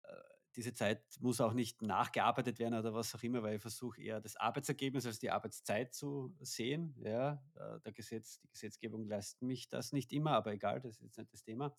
äh, 0.04 0.08
diese 0.56 0.74
Zeit 0.74 1.04
muss 1.20 1.40
auch 1.40 1.52
nicht 1.54 1.82
nachgearbeitet 1.82 2.58
werden 2.58 2.74
oder 2.74 2.94
was 2.94 3.14
auch 3.14 3.22
immer, 3.22 3.42
weil 3.42 3.56
ich 3.56 3.62
versuche 3.62 4.02
eher 4.02 4.20
das 4.20 4.36
Arbeitsergebnis 4.36 5.06
als 5.06 5.18
die 5.20 5.30
Arbeitszeit 5.30 5.94
zu 5.94 6.34
sehen. 6.40 6.96
Ja, 7.04 7.44
äh, 7.56 7.80
der 7.80 7.92
Gesetz, 7.92 8.40
die 8.40 8.50
Gesetzgebung 8.50 9.06
lässt 9.08 9.42
mich 9.42 9.68
das 9.68 9.92
nicht 9.92 10.12
immer, 10.12 10.32
aber 10.32 10.52
egal, 10.54 10.80
das 10.80 10.96
ist 10.96 11.02
jetzt 11.02 11.18
nicht 11.18 11.32
das 11.32 11.42
Thema. 11.44 11.76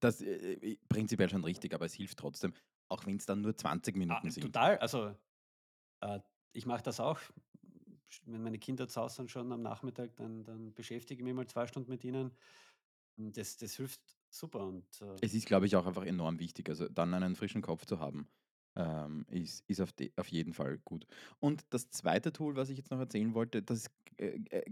Das, 0.00 0.20
äh, 0.20 0.76
prinzipiell 0.88 1.28
schon 1.30 1.44
richtig, 1.44 1.74
aber 1.74 1.86
es 1.86 1.94
hilft 1.94 2.18
trotzdem. 2.18 2.52
Auch 2.88 3.06
wenn 3.06 3.16
es 3.16 3.26
dann 3.26 3.40
nur 3.42 3.56
20 3.56 3.96
Ah, 4.08 4.22
Minuten 4.22 4.30
sind. 4.30 4.60
total. 4.60 4.78
Also, 4.78 5.16
äh, 6.02 6.20
ich 6.52 6.66
mache 6.66 6.82
das 6.82 7.00
auch. 7.00 7.20
Wenn 8.24 8.42
meine 8.42 8.58
Kinder 8.58 8.88
zu 8.88 9.00
Hause 9.00 9.16
sind 9.16 9.30
schon 9.30 9.52
am 9.52 9.62
Nachmittag, 9.62 10.16
dann 10.16 10.44
dann 10.44 10.74
beschäftige 10.74 11.20
ich 11.20 11.24
mich 11.24 11.34
mal 11.34 11.46
2 11.46 11.66
Stunden 11.66 11.90
mit 11.90 12.04
ihnen. 12.04 12.36
Hm, 13.18 13.32
das 13.32 13.56
das 13.58 13.74
hilft 13.76 14.18
super 14.30 14.60
und, 14.66 15.02
äh 15.02 15.20
Es 15.20 15.34
ist, 15.34 15.46
glaube 15.46 15.66
ich, 15.66 15.74
auch 15.76 15.86
einfach 15.86 16.04
enorm 16.04 16.38
wichtig. 16.38 16.68
Also, 16.68 16.88
dann 16.88 17.14
einen 17.14 17.34
frischen 17.36 17.62
Kopf 17.62 17.86
zu 17.86 17.98
haben, 17.98 18.28
ähm, 18.76 19.26
ist 19.30 19.64
ist 19.68 19.80
auf 19.80 19.92
de 19.92 20.12
auf 20.16 20.28
jeden 20.28 20.52
Fall 20.54 20.78
gut. 20.78 21.06
Und 21.40 21.64
das 21.70 21.90
zweite 21.90 22.32
Tool, 22.32 22.56
was 22.56 22.70
ich 22.70 22.76
jetzt 22.78 22.90
noch 22.90 23.00
erzählen 23.00 23.34
wollte, 23.34 23.62
das, 23.62 23.86
äh, 24.18 24.38
äh, 24.50 24.64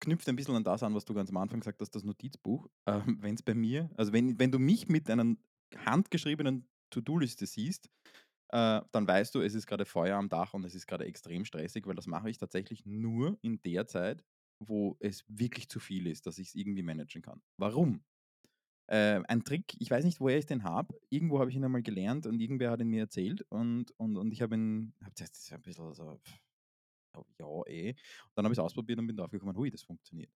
knüpft 0.00 0.28
ein 0.28 0.36
bisschen 0.36 0.54
an 0.56 0.64
das 0.64 0.82
an, 0.82 0.94
was 0.94 1.04
du 1.04 1.14
ganz 1.14 1.30
am 1.30 1.36
Anfang 1.38 1.60
gesagt 1.60 1.80
hast, 1.80 1.90
das 1.94 2.04
Notizbuch. 2.04 2.68
Ähm, 2.86 3.18
Wenn 3.20 3.34
es 3.34 3.42
bei 3.42 3.54
mir 3.54 3.90
also, 3.96 4.12
wenn 4.12 4.38
wenn 4.38 4.52
du 4.52 4.58
mich 4.58 4.88
mit 4.88 5.10
einer 5.10 5.36
handgeschriebenen 5.84 6.68
To-do-Liste 6.90 7.46
siehst, 7.46 7.90
äh, 8.50 8.80
dann 8.92 9.08
weißt 9.08 9.34
du, 9.34 9.40
es 9.42 9.54
ist 9.54 9.66
gerade 9.66 9.86
Feuer 9.86 10.16
am 10.18 10.28
Dach 10.28 10.54
und 10.54 10.64
es 10.64 10.74
ist 10.74 10.86
gerade 10.86 11.06
extrem 11.06 11.44
stressig, 11.44 11.86
weil 11.86 11.96
das 11.96 12.06
mache 12.06 12.30
ich 12.30 12.38
tatsächlich 12.38 12.86
nur 12.86 13.38
in 13.42 13.60
der 13.62 13.86
Zeit, 13.86 14.24
wo 14.60 14.96
es 15.00 15.24
wirklich 15.28 15.68
zu 15.68 15.80
viel 15.80 16.06
ist, 16.06 16.26
dass 16.26 16.38
ich 16.38 16.48
es 16.48 16.54
irgendwie 16.54 16.82
managen 16.82 17.22
kann. 17.22 17.42
Warum? 17.58 18.04
Äh, 18.88 19.22
ein 19.28 19.44
Trick, 19.44 19.76
ich 19.80 19.90
weiß 19.90 20.04
nicht, 20.04 20.20
woher 20.20 20.38
ich 20.38 20.46
den 20.46 20.64
habe. 20.64 20.94
Irgendwo 21.10 21.40
habe 21.40 21.50
ich 21.50 21.56
ihn 21.56 21.64
einmal 21.64 21.82
gelernt 21.82 22.26
und 22.26 22.40
irgendwer 22.40 22.70
hat 22.70 22.80
ihn 22.80 22.88
mir 22.88 23.00
erzählt 23.02 23.42
und 23.50 23.92
und 23.98 24.16
und 24.16 24.32
ich 24.32 24.42
habe 24.42 24.54
ihn 24.56 24.94
zuerst 25.14 25.34
das 25.34 25.42
ist 25.44 25.52
ein 25.52 25.62
bisschen 25.62 25.92
so: 25.94 26.20
ja, 27.38 27.62
eh. 27.66 27.94
Dann 28.34 28.44
habe 28.44 28.52
ich's 28.52 28.58
ausprobiert 28.58 28.98
und 28.98 29.06
bin 29.06 29.16
draufgekommen: 29.16 29.56
„Ui, 29.56 29.70
das 29.70 29.82
funktioniert.“ 29.82 30.30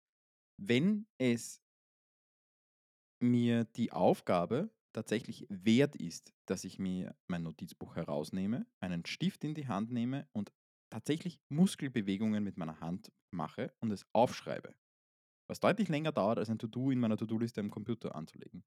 Wenn 0.57 1.07
es 1.19 1.61
mir 3.19 3.65
die 3.65 3.91
Aufgabe 3.91 4.71
tatsächlich 4.93 5.45
wert 5.49 5.95
ist, 5.95 6.33
dass 6.49 6.63
ich 6.63 6.79
mir 6.79 7.15
mein 7.27 7.43
Notizbuch 7.43 7.95
herausnehme, 7.95 8.65
einen 8.79 9.05
Stift 9.05 9.43
in 9.43 9.53
die 9.53 9.67
Hand 9.67 9.91
nehme 9.91 10.27
und 10.31 10.51
tatsächlich 10.91 11.39
Muskelbewegungen 11.49 12.43
mit 12.43 12.57
meiner 12.57 12.79
Hand 12.79 13.11
mache 13.31 13.73
und 13.79 13.91
es 13.91 14.05
aufschreibe, 14.13 14.73
was 15.47 15.59
deutlich 15.59 15.89
länger 15.89 16.11
dauert, 16.11 16.39
als 16.39 16.49
ein 16.49 16.59
To-do 16.59 16.91
in 16.91 16.99
meiner 16.99 17.17
To-do-Liste 17.17 17.61
am 17.61 17.69
Computer 17.69 18.15
anzulegen, 18.15 18.63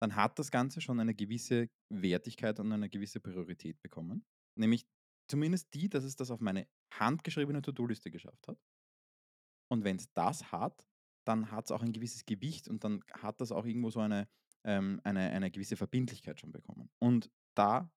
dann 0.00 0.14
hat 0.14 0.38
das 0.38 0.50
Ganze 0.50 0.80
schon 0.80 1.00
eine 1.00 1.14
gewisse 1.14 1.68
Wertigkeit 1.92 2.60
und 2.60 2.72
eine 2.72 2.88
gewisse 2.88 3.20
Priorität 3.20 3.80
bekommen. 3.82 4.24
Nämlich 4.56 4.86
zumindest 5.28 5.74
die, 5.74 5.88
dass 5.88 6.04
es 6.04 6.16
das 6.16 6.30
auf 6.30 6.40
meine 6.40 6.68
handgeschriebene 6.94 7.62
To-do-Liste 7.62 8.10
geschafft 8.10 8.46
hat. 8.48 8.58
Und 9.70 9.84
wenn 9.84 9.96
es 9.96 10.12
das 10.14 10.50
hat, 10.52 10.86
dann 11.26 11.50
hat 11.50 11.66
es 11.66 11.72
auch 11.72 11.82
ein 11.82 11.92
gewisses 11.92 12.24
Gewicht 12.24 12.68
und 12.68 12.84
dann 12.84 13.04
hat 13.12 13.40
das 13.40 13.52
auch 13.52 13.66
irgendwo 13.66 13.90
so 13.90 14.00
eine, 14.00 14.28
ähm, 14.64 15.00
eine, 15.04 15.30
eine 15.30 15.50
gewisse 15.50 15.76
Verbindlichkeit 15.76 16.40
schon 16.40 16.52
bekommen. 16.52 16.90
Und 16.98 17.30
da 17.54 17.90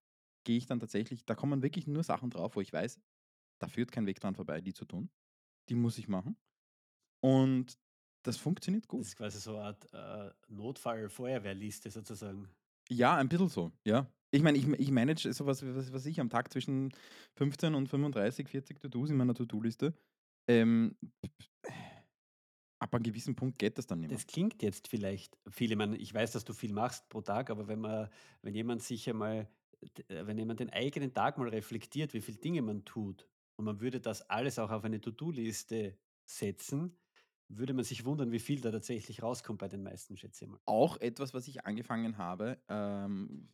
gehe 0.44 0.56
ich 0.56 0.66
dann 0.66 0.80
tatsächlich, 0.80 1.24
da 1.24 1.34
kommen 1.34 1.62
wirklich 1.62 1.86
nur 1.86 2.02
Sachen 2.02 2.30
drauf, 2.30 2.56
wo 2.56 2.60
ich 2.60 2.72
weiß, 2.72 3.00
da 3.60 3.68
führt 3.68 3.92
kein 3.92 4.06
Weg 4.06 4.20
dran 4.20 4.34
vorbei, 4.34 4.60
die 4.60 4.72
zu 4.72 4.84
tun. 4.84 5.10
Die 5.68 5.74
muss 5.74 5.98
ich 5.98 6.08
machen. 6.08 6.36
Und 7.20 7.78
das 8.24 8.36
funktioniert 8.36 8.84
das 8.84 8.88
gut. 8.88 9.00
ist 9.02 9.16
quasi 9.16 9.38
so 9.38 9.56
eine 9.56 9.66
Art, 9.66 9.92
äh, 9.92 10.32
Notfall-Feuerwehrliste 10.48 11.90
sozusagen. 11.90 12.48
Ja, 12.88 13.16
ein 13.16 13.28
bisschen 13.28 13.48
so, 13.48 13.72
ja. 13.84 14.10
Ich 14.30 14.42
meine, 14.42 14.58
ich, 14.58 14.66
ich 14.66 14.90
manage 14.90 15.32
sowas, 15.32 15.64
was, 15.64 15.92
was 15.92 16.06
ich 16.06 16.18
am 16.18 16.30
Tag 16.30 16.52
zwischen 16.52 16.92
15 17.36 17.74
und 17.74 17.88
35, 17.88 18.48
40 18.48 18.80
To-Dos 18.80 19.10
in 19.10 19.16
meiner 19.16 19.34
To-Do-Liste. 19.34 19.94
Ähm, 20.48 20.96
ab 22.82 22.94
einem 22.94 23.04
gewissen 23.04 23.36
Punkt 23.36 23.58
geht 23.58 23.78
das 23.78 23.86
dann 23.86 24.00
nicht 24.00 24.10
mehr. 24.10 24.18
Das 24.18 24.26
klingt 24.26 24.62
jetzt 24.62 24.88
vielleicht 24.88 25.38
viel 25.48 25.70
ich 25.70 25.76
meine, 25.76 25.96
ich 25.96 26.12
weiß, 26.12 26.32
dass 26.32 26.44
du 26.44 26.52
viel 26.52 26.72
machst 26.72 27.08
pro 27.08 27.20
Tag, 27.20 27.48
aber 27.48 27.68
wenn 27.68 27.80
man 27.80 28.08
wenn 28.42 28.54
jemand 28.54 28.82
sich 28.82 29.08
einmal 29.08 29.48
äh, 30.08 30.26
wenn 30.26 30.36
jemand 30.36 30.60
den 30.60 30.70
eigenen 30.70 31.14
Tag 31.14 31.38
mal 31.38 31.48
reflektiert, 31.48 32.12
wie 32.12 32.20
viel 32.20 32.36
Dinge 32.36 32.60
man 32.60 32.84
tut 32.84 33.28
und 33.56 33.64
man 33.64 33.80
würde 33.80 34.00
das 34.00 34.28
alles 34.28 34.58
auch 34.58 34.70
auf 34.70 34.84
eine 34.84 35.00
To-do-Liste 35.00 35.96
setzen, 36.24 36.96
würde 37.48 37.74
man 37.74 37.84
sich 37.84 38.04
wundern, 38.04 38.32
wie 38.32 38.40
viel 38.40 38.60
da 38.60 38.70
tatsächlich 38.70 39.22
rauskommt 39.22 39.60
bei 39.60 39.68
den 39.68 39.82
meisten, 39.82 40.16
schätze 40.16 40.44
ich 40.44 40.50
mal. 40.50 40.60
Auch 40.64 41.00
etwas, 41.00 41.34
was 41.34 41.46
ich 41.48 41.64
angefangen 41.64 42.18
habe, 42.18 42.58
ähm, 42.68 43.48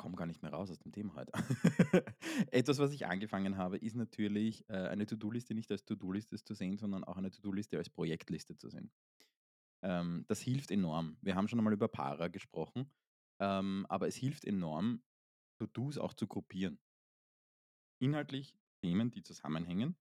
komme 0.00 0.16
gar 0.16 0.24
nicht 0.24 0.40
mehr 0.40 0.50
raus 0.50 0.70
aus 0.70 0.78
dem 0.78 0.92
Thema 0.92 1.14
heute. 1.14 1.30
Etwas, 2.50 2.78
was 2.78 2.90
ich 2.90 3.04
angefangen 3.04 3.58
habe, 3.58 3.76
ist 3.76 3.96
natürlich, 3.96 4.66
äh, 4.70 4.88
eine 4.88 5.04
To-do-Liste 5.04 5.54
nicht 5.54 5.70
als 5.70 5.84
To-do-Liste 5.84 6.42
zu 6.42 6.54
sehen, 6.54 6.78
sondern 6.78 7.04
auch 7.04 7.18
eine 7.18 7.30
To-do-Liste 7.30 7.76
als 7.76 7.90
Projektliste 7.90 8.56
zu 8.56 8.70
sehen. 8.70 8.90
Ähm, 9.82 10.24
das 10.26 10.40
hilft 10.40 10.70
enorm. 10.70 11.18
Wir 11.20 11.34
haben 11.34 11.48
schon 11.48 11.58
einmal 11.58 11.74
über 11.74 11.86
Para 11.86 12.28
gesprochen, 12.28 12.90
ähm, 13.40 13.84
aber 13.90 14.08
es 14.08 14.16
hilft 14.16 14.46
enorm, 14.46 15.02
To-dos 15.58 15.98
auch 15.98 16.14
zu 16.14 16.26
gruppieren. 16.26 16.80
Inhaltlich 17.98 18.56
Themen, 18.82 19.10
die 19.10 19.22
zusammenhängen, 19.22 19.98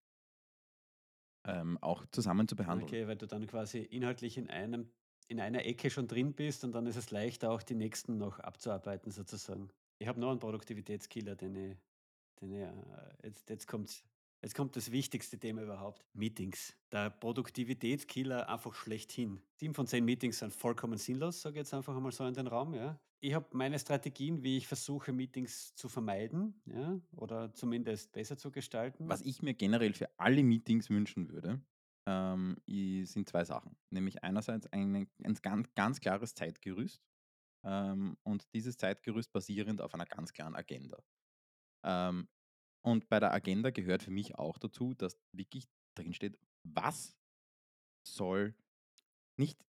ähm, 1.45 1.77
auch 1.81 2.05
zusammen 2.11 2.47
zu 2.47 2.55
behandeln. 2.55 2.87
Okay, 2.87 3.05
weil 3.05 3.17
du 3.17 3.27
dann 3.27 3.45
quasi 3.47 3.79
inhaltlich 3.79 4.37
in 4.37 4.49
einem 4.49 4.93
in 5.27 5.39
einer 5.39 5.65
Ecke 5.65 5.91
schon 5.91 6.07
drin 6.07 6.33
bist 6.33 6.63
und 6.63 6.71
dann 6.71 6.87
ist 6.87 6.95
es 6.95 7.11
leichter, 7.11 7.51
auch 7.51 7.61
die 7.61 7.75
nächsten 7.75 8.17
noch 8.17 8.39
abzuarbeiten 8.39 9.11
sozusagen. 9.11 9.69
Ich 10.01 10.07
habe 10.07 10.19
noch 10.19 10.31
einen 10.31 10.39
Produktivitätskiller, 10.39 11.35
den 11.35 11.55
ich 11.55 11.77
den 12.41 12.53
ich, 12.53 12.61
äh 12.61 12.71
jetzt 13.23 13.49
jetzt 13.49 13.67
kommt's 13.67 14.03
jetzt 14.41 14.55
kommt 14.55 14.75
das 14.77 14.91
wichtigste 14.91 15.37
Thema 15.37 15.61
überhaupt, 15.63 16.05
Meetings. 16.13 16.73
Der 16.93 17.09
Produktivitätskiller 17.09 18.47
einfach 18.47 18.73
schlechthin. 18.73 19.41
7 19.55 19.73
von 19.73 19.87
10 19.87 20.05
Meetings 20.05 20.39
sind 20.39 20.53
vollkommen 20.53 20.97
sinnlos, 20.97 21.41
sage 21.41 21.55
ich 21.55 21.59
jetzt 21.59 21.73
einfach 21.73 21.95
einmal 21.97 22.13
so 22.13 22.25
in 22.25 22.33
den 22.33 22.47
Raum, 22.47 22.73
ja. 22.73 22.97
Ich 23.21 23.33
habe 23.33 23.47
meine 23.51 23.77
Strategien, 23.77 24.43
wie 24.43 24.55
ich 24.55 24.67
versuche, 24.67 25.11
Meetings 25.11 25.75
zu 25.75 25.89
vermeiden, 25.89 26.61
ja, 26.65 27.01
oder 27.11 27.53
zumindest 27.53 28.13
besser 28.13 28.37
zu 28.37 28.51
Was 29.07 29.21
gestalten. 29.21 29.27
ich 29.27 29.41
mir 29.41 29.53
generell 29.53 29.93
für 29.93 30.09
alle 30.17 30.43
Meetings 30.43 30.89
wünschen 30.89 31.29
würde, 31.29 31.61
ähm, 32.05 32.57
sind 33.05 33.27
2 33.27 33.43
Sachen. 33.43 33.75
Nämlich 33.89 34.23
einerseits 34.23 34.67
eine 34.67 35.07
ein 35.23 35.35
ganz 35.41 35.73
ganz 35.75 35.99
klares 35.99 36.33
Zeitgerüst, 36.35 37.01
ähm, 37.63 38.17
und 38.23 38.45
dieses 38.53 38.77
Zeitgerüst 38.77 39.31
basierend 39.31 39.81
auf 39.81 39.93
einer 39.93 40.05
ganz 40.05 40.33
klaren 40.33 40.55
Agenda. 40.55 41.01
Ähm, 41.83 42.27
und 42.85 43.09
bei 43.09 43.19
der 43.19 43.33
Agenda 43.33 43.71
gehört 43.71 44.03
für 44.03 44.11
mich 44.11 44.35
auch 44.35 44.57
dazu, 44.57 44.93
dass 44.93 45.17
wirklich 45.35 45.67
drin 45.95 46.13
steht, 46.13 46.39
was 46.63 47.17
soll 48.07 48.55
nicht 49.37 49.65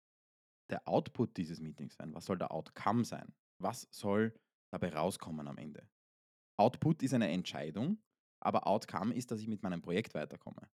der 0.71 0.87
Output 0.89 1.37
dieses 1.37 1.61
Meetings 1.61 1.97
sein, 1.97 2.15
was 2.15 2.25
soll 2.27 2.39
der 2.39 2.53
Outcome 2.53 3.05
sein? 3.05 3.35
Was 3.63 3.89
soll 3.91 4.35
dabei 4.73 4.93
rauskommen 4.93 5.49
am 5.49 5.59
Ende? 5.59 5.89
Output 6.59 7.03
ist 7.03 7.15
eine 7.15 7.29
Entscheidung, 7.29 8.03
aber 8.41 8.67
Outcome 8.67 9.15
ist, 9.15 9.31
dass 9.31 9.41
ich 9.41 9.49
mit 9.49 9.63
meinem 9.63 9.83
Projekt 9.83 10.15
weiterkomme. 10.15 10.69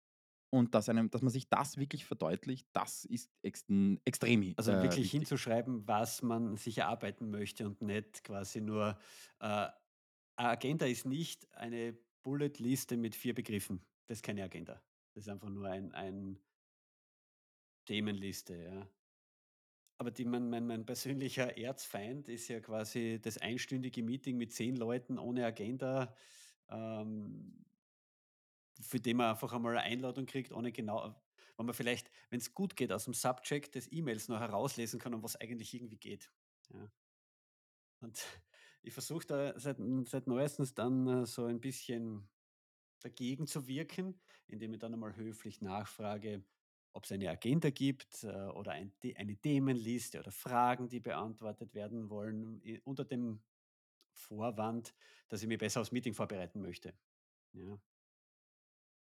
Und 0.50 0.74
dass, 0.74 0.88
einem, 0.88 1.10
dass 1.10 1.22
man 1.22 1.30
sich 1.30 1.48
das 1.48 1.76
wirklich 1.76 2.04
verdeutlicht, 2.04 2.66
das 2.72 3.04
ist 3.04 3.30
extrem 3.42 4.56
Also 4.56 4.72
äh, 4.72 4.82
wirklich 4.82 5.06
wichtig. 5.06 5.10
hinzuschreiben, 5.12 5.86
was 5.86 6.22
man 6.22 6.56
sich 6.56 6.78
erarbeiten 6.78 7.30
möchte 7.30 7.66
und 7.66 7.82
nicht 7.82 8.24
quasi 8.24 8.60
nur 8.60 8.98
äh, 9.40 9.68
Agenda 10.36 10.86
ist 10.86 11.06
nicht 11.06 11.52
eine 11.54 11.96
Bullet-Liste 12.22 12.96
mit 12.96 13.14
4 13.14 13.34
Begriffen. 13.34 13.84
Das 14.06 14.18
ist 14.18 14.22
keine 14.24 14.42
Agenda. 14.42 14.82
Das 15.14 15.24
ist 15.24 15.28
einfach 15.28 15.50
nur 15.50 15.68
ein 15.68 15.92
ein 15.92 16.40
Themenliste, 17.86 18.54
ja. 18.56 18.88
Aber 19.98 20.10
die 20.10 20.24
mein 20.24 20.48
mein 20.48 20.66
mein 20.66 20.86
persönlicher 20.86 21.58
Erzfeind 21.58 22.28
ist 22.28 22.48
ja 22.48 22.60
quasi 22.60 23.18
das 23.22 23.38
einstündige 23.38 24.02
Meeting 24.02 24.36
mit 24.38 24.52
10 24.52 24.76
Leuten 24.76 25.18
ohne 25.18 25.44
Agenda, 25.44 26.14
ähm, 26.70 27.64
für 28.80 29.00
den 29.00 29.18
man 29.18 29.30
einfach 29.30 29.52
einmal 29.52 29.76
eine 29.76 29.82
Einladung 29.82 30.26
kriegt, 30.26 30.52
ohne 30.52 30.72
genau 30.72 31.14
wenn 31.56 31.66
man 31.66 31.74
vielleicht, 31.74 32.10
wenn 32.30 32.40
es 32.40 32.54
gut 32.54 32.74
geht, 32.74 32.90
aus 32.90 33.04
dem 33.04 33.12
Subject 33.12 33.74
des 33.74 33.92
E-Mails 33.92 34.28
noch 34.28 34.40
herauslesen 34.40 34.98
kann, 34.98 35.12
um 35.12 35.22
was 35.22 35.36
eigentlich 35.36 35.74
irgendwie 35.74 35.98
geht. 35.98 36.32
Ja. 36.72 36.90
Und 38.00 38.18
ich 38.82 38.94
versuche 38.94 39.26
da 39.26 39.58
seit 39.58 39.76
seit 40.06 40.26
Neuestens 40.26 40.74
dann, 40.74 41.06
äh, 41.06 41.26
so 41.26 41.44
ein 41.44 41.60
bisschen 41.60 42.28
dagegen 43.00 43.46
zu 43.46 43.66
wirken, 43.66 44.20
indem 44.46 44.72
ich 44.72 44.78
dann 44.78 44.94
einmal 44.94 45.16
höflich 45.16 45.60
nachfrage, 45.60 46.44
ob 46.92 47.04
es 47.04 47.12
eine 47.12 47.30
Agenda 47.30 47.70
gibt, 47.70 48.24
äh, 48.24 48.28
oder 48.28 48.72
ein 48.72 48.92
eine 49.16 49.36
Themenliste 49.36 50.18
oder 50.18 50.32
Fragen, 50.32 50.88
die 50.88 51.00
beantwortet 51.00 51.74
werden 51.74 52.10
wollen, 52.10 52.62
unter 52.84 53.04
dem 53.04 53.42
Vorwand, 54.12 54.94
dass 55.28 55.42
ich 55.42 55.48
mich 55.48 55.58
besser 55.58 55.80
aufs 55.80 55.92
Meeting 55.92 56.14
vorbereiten 56.14 56.60
möchte. 56.60 56.94
Ja. 57.52 57.78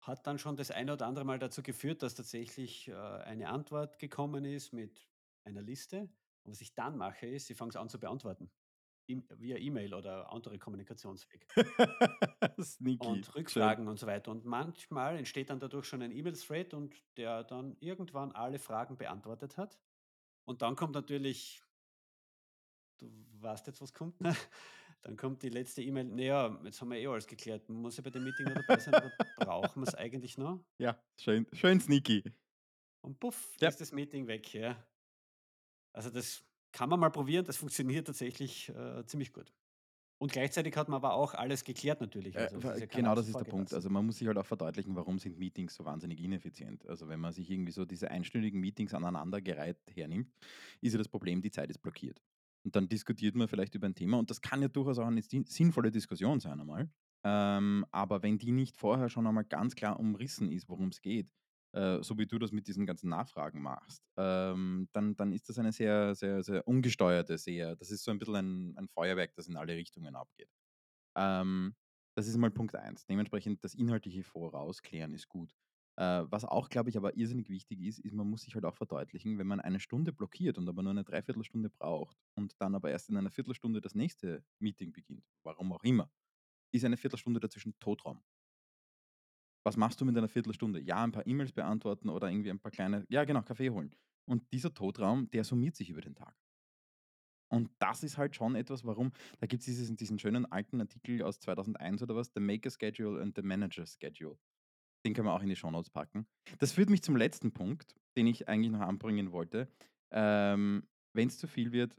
Hat 0.01 0.27
dann 0.27 0.39
schon 0.39 0.57
das 0.57 0.71
eine 0.71 0.95
oder 0.95 1.07
andere 1.07 1.25
Mal 1.25 1.39
dazu 1.39 1.63
geführt, 1.63 2.03
dass 2.03 2.15
tatsächlich, 2.15 2.89
äh, 2.89 2.95
eine 2.95 3.49
Antwort 3.49 3.99
gekommen 3.99 4.45
ist 4.45 4.73
mit 4.73 5.09
einer 5.45 5.63
Liste. 5.63 6.11
Und 6.45 6.53
was 6.53 6.61
ich 6.61 6.75
dann 6.75 6.97
mache, 6.97 7.27
ist, 7.27 7.51
ich 7.51 7.57
fange 7.57 7.71
es 7.71 7.77
an 7.77 7.89
zu 7.89 8.01
beantworten, 8.01 8.51
im 9.07 9.25
via 9.37 9.57
E-Mail 9.59 9.93
oder 9.95 10.33
andere 10.33 10.59
Kommunikationsweg 10.59 11.47
Sneaky. 12.61 13.07
und 13.07 13.27
Schön. 13.27 13.35
Rückfragen 13.35 13.89
und 13.89 13.99
so 13.99 14.07
weiter. 14.07 14.31
Und 14.31 14.45
manchmal 14.45 15.17
entsteht 15.19 15.51
dann 15.51 15.61
dadurch 15.61 15.87
schon 15.87 16.03
ein 16.03 16.13
E-Mail-Thread 16.13 16.75
und 16.75 16.95
der 17.17 17.45
dann 17.45 17.77
irgendwann 17.81 18.33
alle 18.33 18.59
Fragen 18.59 18.97
beantwortet 18.97 19.59
hat. 19.59 19.79
Und 20.47 20.63
dann 20.63 20.77
kommt 20.77 20.95
natürlich 20.95 21.63
du 23.01 23.11
weißt 23.41 23.67
jetzt, 23.67 23.81
was 23.81 23.93
kommt, 23.93 24.21
ne? 24.21 24.35
Dann 25.03 25.17
kommt 25.17 25.43
die 25.43 25.49
letzte 25.49 25.83
E-Mail: 25.83 26.05
„Naja, 26.05 26.61
jetzt 26.65 26.81
haben 26.81 26.91
wir 26.91 26.99
eh 26.99 27.07
alles 27.07 27.27
geklärt. 27.27 27.69
Muss 27.69 27.99
ich 27.99 28.05
bei 28.05 28.11
dem 28.11 28.23
Meeting 28.25 28.49
noch 28.49 28.57
dabei 28.57 28.79
sein 28.79 28.97
oder 28.97 29.13
brauchen 29.37 29.81
wir 29.81 29.85
es 29.85 29.95
eigentlich 29.95 30.39
noch?“ 30.39 30.65
Ja, 30.79 31.01
schön, 31.17 31.47
schön 31.53 31.81
sneaky. 31.81 32.25
Und 33.03 33.21
puff, 33.21 33.59
Ja. 33.61 33.71
ist 33.71 33.81
das 33.81 33.93
Meeting 33.93 34.27
weg, 34.27 34.53
ja. 34.55 34.87
Also, 35.93 36.11
das 36.11 36.45
kann 36.73 36.89
man 36.89 37.01
mal 37.01 37.11
probieren, 37.11 37.45
das 37.45 37.57
funktioniert 37.57 38.07
tatsächlich, 38.07 38.69
äh, 38.71 39.05
ziemlich 39.07 39.33
gut. 39.33 39.53
Und 40.19 40.33
gleichzeitig 40.33 40.77
hat 40.77 40.89
man 40.89 40.97
aber 40.99 41.15
auch 41.15 41.35
alles 41.35 41.65
geklärt 41.65 42.01
natürlich. 42.01 42.37
Äh, 42.37 42.49
Also, 42.55 42.61
ist 42.61 42.81
ja 42.81 42.89
kein 42.89 43.05
genau, 43.05 43.15
das 43.15 43.29
ist 43.29 43.41
der 43.41 43.45
Punkt. 43.45 43.73
Also 43.75 43.91
man 43.91 44.07
muss 44.07 44.19
sich 44.19 44.27
halt 44.29 44.39
auch 44.39 44.47
verdeutlichen, 44.47 44.95
warum 44.97 45.19
sind 45.19 45.39
Meetings 45.39 45.75
so 45.75 45.85
wahnsinnig 45.85 46.21
ineffizient. 46.23 46.87
Also 46.87 47.09
wenn 47.09 47.21
man 47.21 47.33
sich 47.33 47.51
irgendwie 47.51 47.73
so 47.73 47.85
diese 47.85 48.11
einstündigen 48.11 48.61
Meetings 48.61 48.95
aneinandergereiht 48.95 49.79
hernimmt, 49.93 50.33
ist 50.81 50.93
ja 50.93 50.99
das 50.99 51.09
Problem, 51.09 51.43
die 51.43 51.51
Zeit 51.51 51.71
ist 51.71 51.79
blockiert. 51.83 52.21
Und 52.65 52.77
dann 52.77 52.89
diskutiert 52.89 53.35
man 53.35 53.49
vielleicht 53.49 53.75
über 53.75 53.87
ein 53.87 53.95
Thema 53.95 54.19
und 54.19 54.31
das 54.31 54.41
kann 54.43 54.61
ja 54.63 54.69
durchaus 54.69 54.99
auch 54.99 55.07
eine 55.07 55.23
sin- 55.23 55.47
sinnvolle 55.47 55.91
Diskussion 55.91 56.41
sein 56.41 56.61
einmal. 56.61 56.91
Ähm, 57.25 57.87
aber 57.91 58.23
wenn 58.23 58.39
die 58.39 58.53
nicht 58.53 58.77
vorher 58.77 59.09
schon 59.09 59.27
einmal 59.27 59.45
ganz 59.45 59.75
klar 59.75 59.99
umrissen 60.01 60.51
ist, 60.53 60.69
worum 60.69 60.89
es 60.89 61.01
geht, 61.01 61.31
äh, 61.73 62.03
so 62.03 62.19
wie 62.19 62.27
du 62.27 62.39
das 62.39 62.53
mit 62.53 62.67
diesen 62.67 62.87
ganzen 62.87 63.09
Nachfragen 63.11 63.63
machst, 63.63 64.03
ähm, 64.17 64.89
dann, 64.93 65.17
dann 65.17 65.33
ist 65.33 65.49
das 65.49 65.59
eine 65.59 65.73
sehr, 65.73 66.15
sehr, 66.15 66.43
sehr 66.43 66.67
ungesteuerte, 66.67 67.39
sehr, 67.39 67.77
das 67.77 67.91
ist 67.91 68.05
so 68.05 68.11
ein 68.11 68.19
bisschen 68.19 68.37
ein, 68.37 68.77
ein 68.77 68.89
Feuerwerk, 68.89 69.35
das 69.35 69.49
in 69.49 69.57
alle 69.57 69.75
Richtungen 69.77 70.17
abgeht. 70.17 70.49
Ähm, 71.17 71.77
das 72.17 72.27
ist 72.29 72.37
mal 72.37 72.51
Punkt 72.51 72.75
eins. 72.77 73.07
Dementsprechend 73.07 73.65
das 73.65 73.75
inhaltliche 73.75 74.25
Vorausklären 74.25 75.15
ist 75.15 75.29
gut. 75.29 75.55
Äh, 76.01 76.25
was 76.31 76.47
auch, 76.47 76.71
glaube 76.71 76.89
ich, 76.89 76.97
aber 76.97 77.15
irrsinnig 77.19 77.51
wichtig 77.51 77.83
ist, 77.83 77.99
ist, 77.99 78.15
man 78.15 78.27
muss 78.27 78.43
sich 78.43 78.55
halt 78.55 78.65
auch 78.65 78.75
verdeutlichen, 78.75 79.39
wenn 79.39 79.47
man 79.47 79.61
eine 79.61 79.81
Stunde 79.81 80.15
blockiert 80.15 80.57
und 80.57 80.67
aber 80.67 80.83
nur 80.83 80.93
eine 80.93 81.05
Dreiviertelstunde 81.05 81.69
braucht 81.69 82.17
und 82.37 82.59
dann 82.59 82.75
aber 82.75 82.91
erst 82.91 83.11
in 83.11 83.19
einer 83.19 83.31
Viertelstunde 83.31 83.83
das 83.83 83.95
nächste 83.95 84.43
Meeting 84.61 84.93
beginnt, 84.93 85.27
warum 85.43 85.75
auch 85.75 85.85
immer, 85.85 86.11
ist 86.73 86.87
eine 86.87 86.97
Viertelstunde 86.97 87.39
dazwischen 87.39 87.79
Totraum. 87.81 88.23
Was 89.63 89.77
machst 89.77 90.01
du 90.01 90.07
mit 90.07 90.17
einer 90.17 90.31
Viertelstunde? 90.31 90.81
Ja, 90.81 91.05
ein 91.05 91.13
paar 91.13 91.27
E-Mails 91.27 91.53
beantworten 91.53 92.09
oder 92.09 92.31
irgendwie 92.31 92.51
ein 92.51 92.61
paar 92.61 92.73
kleine, 92.73 93.05
ja 93.11 93.25
genau, 93.25 93.43
Kaffee 93.43 93.69
holen. 93.69 93.95
Und 94.27 94.51
dieser 94.55 94.73
Totraum, 94.73 95.31
der 95.31 95.45
summiert 95.45 95.77
sich 95.77 95.91
über 95.91 96.01
den 96.01 96.15
Tag. 96.15 96.35
Und 97.53 97.71
das 97.79 98.03
ist 98.05 98.17
halt 98.17 98.35
schon 98.35 98.55
etwas, 98.55 98.87
warum, 98.87 99.13
da 99.39 99.47
gibt 99.47 99.61
es 99.61 99.67
diesen, 99.67 99.97
diesen 99.97 100.19
schönen 100.19 100.47
alten 100.47 100.81
Artikel 100.81 101.23
aus 101.23 101.41
2001 101.41 102.03
oder 102.03 102.17
was, 102.17 102.33
The 102.33 102.41
Maker 102.41 102.71
Schedule 102.71 103.21
and 103.21 103.37
the 103.37 103.43
Manager 103.43 103.85
Schedule. 103.85 104.39
Den 105.05 105.15
können 105.15 105.27
wir 105.27 105.33
auch 105.33 105.43
in 105.43 105.49
die 105.49 105.57
Shownotes 105.57 105.91
packen. 105.91 106.27
Das 106.59 106.73
führt 106.73 106.91
mich 106.91 107.03
zum 107.03 107.17
letzten 107.17 107.53
Punkt, 107.53 107.95
den 108.17 108.27
ich 108.27 108.49
eigentlich 108.49 108.73
noch 108.73 108.81
anbringen 108.81 109.33
wollte. 109.33 109.69
Ähm, 110.11 110.87
Wenn 111.15 111.29
es 111.29 111.39
zu 111.39 111.47
viel 111.47 111.73
wird, 111.73 111.97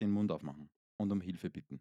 den 0.00 0.10
Mund 0.10 0.30
aufmachen 0.30 0.68
und 0.98 1.10
um 1.10 1.20
Hilfe 1.20 1.50
bitten. 1.50 1.80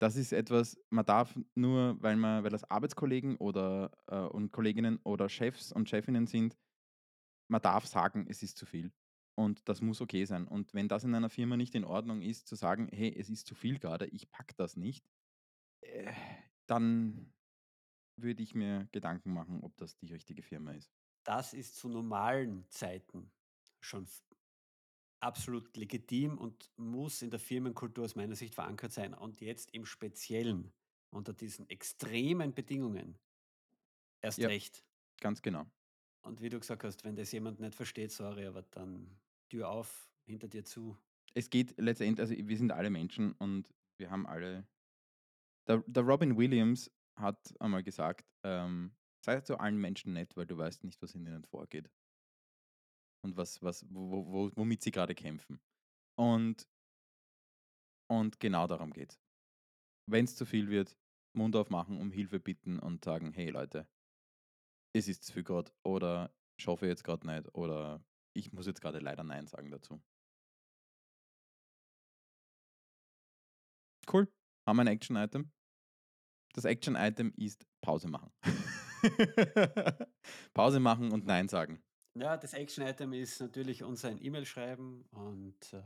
Das 0.00 0.16
ist 0.16 0.32
etwas, 0.32 0.78
man 0.90 1.04
darf 1.06 1.38
nur, 1.54 1.96
weil 2.02 2.16
man, 2.16 2.44
weil 2.44 2.50
das 2.50 2.68
Arbeitskollegen 2.70 3.36
oder 3.36 3.90
äh, 4.06 4.18
und 4.18 4.52
Kolleginnen 4.52 4.98
oder 5.04 5.28
Chefs 5.28 5.72
und 5.72 5.88
Chefinnen 5.88 6.26
sind, 6.26 6.56
man 7.48 7.62
darf 7.62 7.86
sagen, 7.86 8.26
es 8.28 8.42
ist 8.42 8.58
zu 8.58 8.66
viel. 8.66 8.92
Und 9.36 9.68
das 9.68 9.80
muss 9.80 10.00
okay 10.00 10.24
sein. 10.24 10.46
Und 10.46 10.74
wenn 10.74 10.88
das 10.88 11.04
in 11.04 11.14
einer 11.14 11.30
Firma 11.30 11.56
nicht 11.56 11.74
in 11.74 11.84
Ordnung 11.84 12.22
ist, 12.22 12.46
zu 12.46 12.54
sagen, 12.54 12.88
hey, 12.92 13.14
es 13.16 13.30
ist 13.30 13.46
zu 13.46 13.54
viel 13.54 13.78
gerade, 13.78 14.06
ich 14.06 14.30
pack 14.30 14.56
das 14.56 14.76
nicht, 14.76 15.08
äh, 15.80 16.12
dann 16.66 17.32
würde 18.16 18.42
ich 18.42 18.54
mir 18.54 18.88
Gedanken 18.92 19.32
machen, 19.32 19.62
ob 19.62 19.76
das 19.76 19.96
die 19.96 20.06
richtige 20.06 20.42
Firma 20.42 20.72
ist. 20.72 20.90
Das 21.24 21.54
ist 21.54 21.76
zu 21.76 21.88
normalen 21.88 22.66
Zeiten 22.68 23.30
schon 23.80 24.06
absolut 25.20 25.74
legitim 25.76 26.38
und 26.38 26.70
muss 26.76 27.22
in 27.22 27.30
der 27.30 27.40
Firmenkultur 27.40 28.04
aus 28.04 28.14
meiner 28.14 28.36
Sicht 28.36 28.54
verankert 28.54 28.92
sein. 28.92 29.14
Und 29.14 29.40
jetzt 29.40 29.70
im 29.72 29.86
Speziellen 29.86 30.72
unter 31.10 31.32
diesen 31.32 31.68
extremen 31.70 32.54
Bedingungen 32.54 33.18
erst 34.20 34.38
Ja. 34.38 34.48
recht. 34.48 34.84
Ganz 35.20 35.40
genau. 35.42 35.66
Und 36.22 36.40
wie 36.40 36.48
du 36.48 36.58
gesagt 36.58 36.84
hast, 36.84 37.04
wenn 37.04 37.16
das 37.16 37.32
jemand 37.32 37.60
nicht 37.60 37.74
versteht, 37.74 38.10
sorry, 38.10 38.46
aber 38.46 38.62
dann 38.62 39.18
Tür 39.48 39.68
auf, 39.70 40.10
hinter 40.24 40.48
dir 40.48 40.64
zu. 40.64 40.96
Es 41.34 41.50
geht 41.50 41.74
letztendlich, 41.78 42.20
also 42.20 42.34
wir 42.48 42.56
sind 42.56 42.72
alle 42.72 42.90
Menschen 42.90 43.32
und 43.32 43.68
wir 43.98 44.10
haben 44.10 44.26
alle. 44.26 44.66
Der, 45.66 45.82
der 45.86 46.02
Robin 46.02 46.36
Williams 46.36 46.90
hat 47.16 47.54
einmal 47.60 47.82
gesagt, 47.82 48.24
ähm, 48.44 48.94
sei 49.24 49.40
zu 49.40 49.58
allen 49.58 49.80
Menschen 49.80 50.12
nett, 50.12 50.36
weil 50.36 50.46
du 50.46 50.56
weißt 50.56 50.84
nicht, 50.84 51.00
was 51.02 51.14
in 51.14 51.26
ihnen 51.26 51.44
vorgeht. 51.44 51.90
Und 53.24 53.36
was, 53.36 53.62
was, 53.62 53.86
wo, 53.88 54.26
wo, 54.26 54.50
womit 54.54 54.82
sie 54.82 54.90
gerade 54.90 55.14
kämpfen. 55.14 55.60
Und, 56.18 56.68
und 58.10 58.38
genau 58.38 58.66
darum 58.66 58.92
geht's. 58.92 59.18
Wenn 60.06 60.26
es 60.26 60.36
zu 60.36 60.44
viel 60.44 60.68
wird, 60.68 60.96
Mund 61.34 61.56
aufmachen, 61.56 61.98
um 61.98 62.10
Hilfe 62.10 62.38
bitten 62.38 62.78
und 62.78 63.04
sagen, 63.04 63.32
hey 63.32 63.48
Leute, 63.50 63.88
es 64.94 65.08
ist 65.08 65.24
zu 65.24 65.32
viel 65.32 65.42
gerade 65.42 65.72
oder 65.82 66.32
ich 66.58 66.66
hoffe 66.66 66.86
jetzt 66.86 67.02
gerade 67.02 67.26
nicht 67.26 67.52
oder 67.54 68.04
ich 68.36 68.52
muss 68.52 68.66
jetzt 68.66 68.80
gerade 68.80 68.98
leider 68.98 69.24
Nein 69.24 69.46
sagen 69.46 69.70
dazu. 69.70 70.02
Cool. 74.06 74.28
Haben 74.66 74.76
wir 74.76 74.82
ein 74.82 74.88
Action-Item? 74.88 75.53
Das 76.54 76.64
Action-Item 76.64 77.32
ist 77.36 77.66
Pause 77.80 78.08
machen. 78.08 78.32
Pause 80.54 80.80
machen 80.80 81.12
und 81.12 81.26
Nein 81.26 81.48
sagen. 81.48 81.82
Ja, 82.14 82.36
das 82.36 82.54
Action-Item 82.54 83.12
ist 83.12 83.40
natürlich 83.40 83.82
uns 83.82 84.04
ein 84.04 84.22
E-Mail 84.24 84.46
schreiben 84.46 85.04
und 85.10 85.72
äh, 85.72 85.82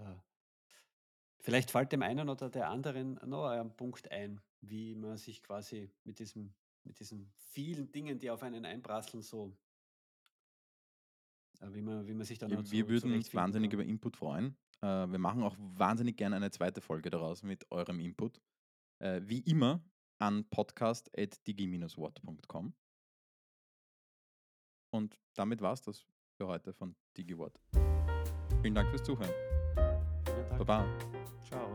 vielleicht 1.41 1.71
fällt 1.71 1.91
dem 1.93 2.03
einen 2.03 2.29
oder 2.29 2.51
der 2.51 2.69
anderen 2.69 3.19
noch 3.25 3.47
ein 3.47 3.75
Punkt 3.75 4.13
ein, 4.13 4.43
wie 4.61 4.95
man 4.95 5.17
sich 5.17 5.43
quasi 5.43 5.91
mit 6.05 6.19
diesem, 6.19 6.53
mit 6.85 7.01
diesen 7.01 7.33
vielen 7.35 7.91
Dingen, 7.91 8.19
die 8.19 8.31
auf 8.31 8.43
einen 8.43 8.67
einprasseln, 8.67 9.23
so, 9.23 9.57
äh, 11.61 11.73
wie 11.73 11.81
man, 11.81 12.07
wie 12.07 12.13
man 12.13 12.27
sich 12.27 12.39
dann 12.39 12.51
Wir, 12.51 12.59
auch 12.59 12.71
wir 12.71 12.85
zu, 12.85 12.91
würden 12.91 13.15
uns 13.15 13.33
wahnsinnig 13.33 13.71
kann. 13.71 13.81
über 13.81 13.89
Input 13.89 14.19
freuen. 14.19 14.55
Äh, 14.83 14.87
wir 14.87 15.19
machen 15.19 15.43
auch 15.43 15.57
wahnsinnig 15.59 16.19
gerne 16.19 16.37
eine 16.37 16.51
zweite 16.51 16.83
Folge 16.83 17.09
daraus 17.09 17.43
mit 17.43 17.71
eurem 17.71 18.01
Input. 18.01 18.39
Äh, 18.99 19.23
wie 19.25 19.41
immer 19.41 19.83
an 20.19 20.45
podcast.digi-watt.com. 20.51 22.75
Und 24.91 25.21
damit 25.35 25.61
war 25.61 25.75
es 25.75 25.83
das 25.83 26.07
für 26.37 26.47
heute 26.47 26.73
von 26.73 26.97
DigiWatt. 27.17 27.61
Vielen 28.63 28.75
Dank 28.75 28.89
fürs 28.91 29.05
Zuhören. 29.05 29.31
Vielen 30.25 30.49
Dank. 30.49 30.59
Baba. 30.59 30.87
Ciao. 31.47 31.68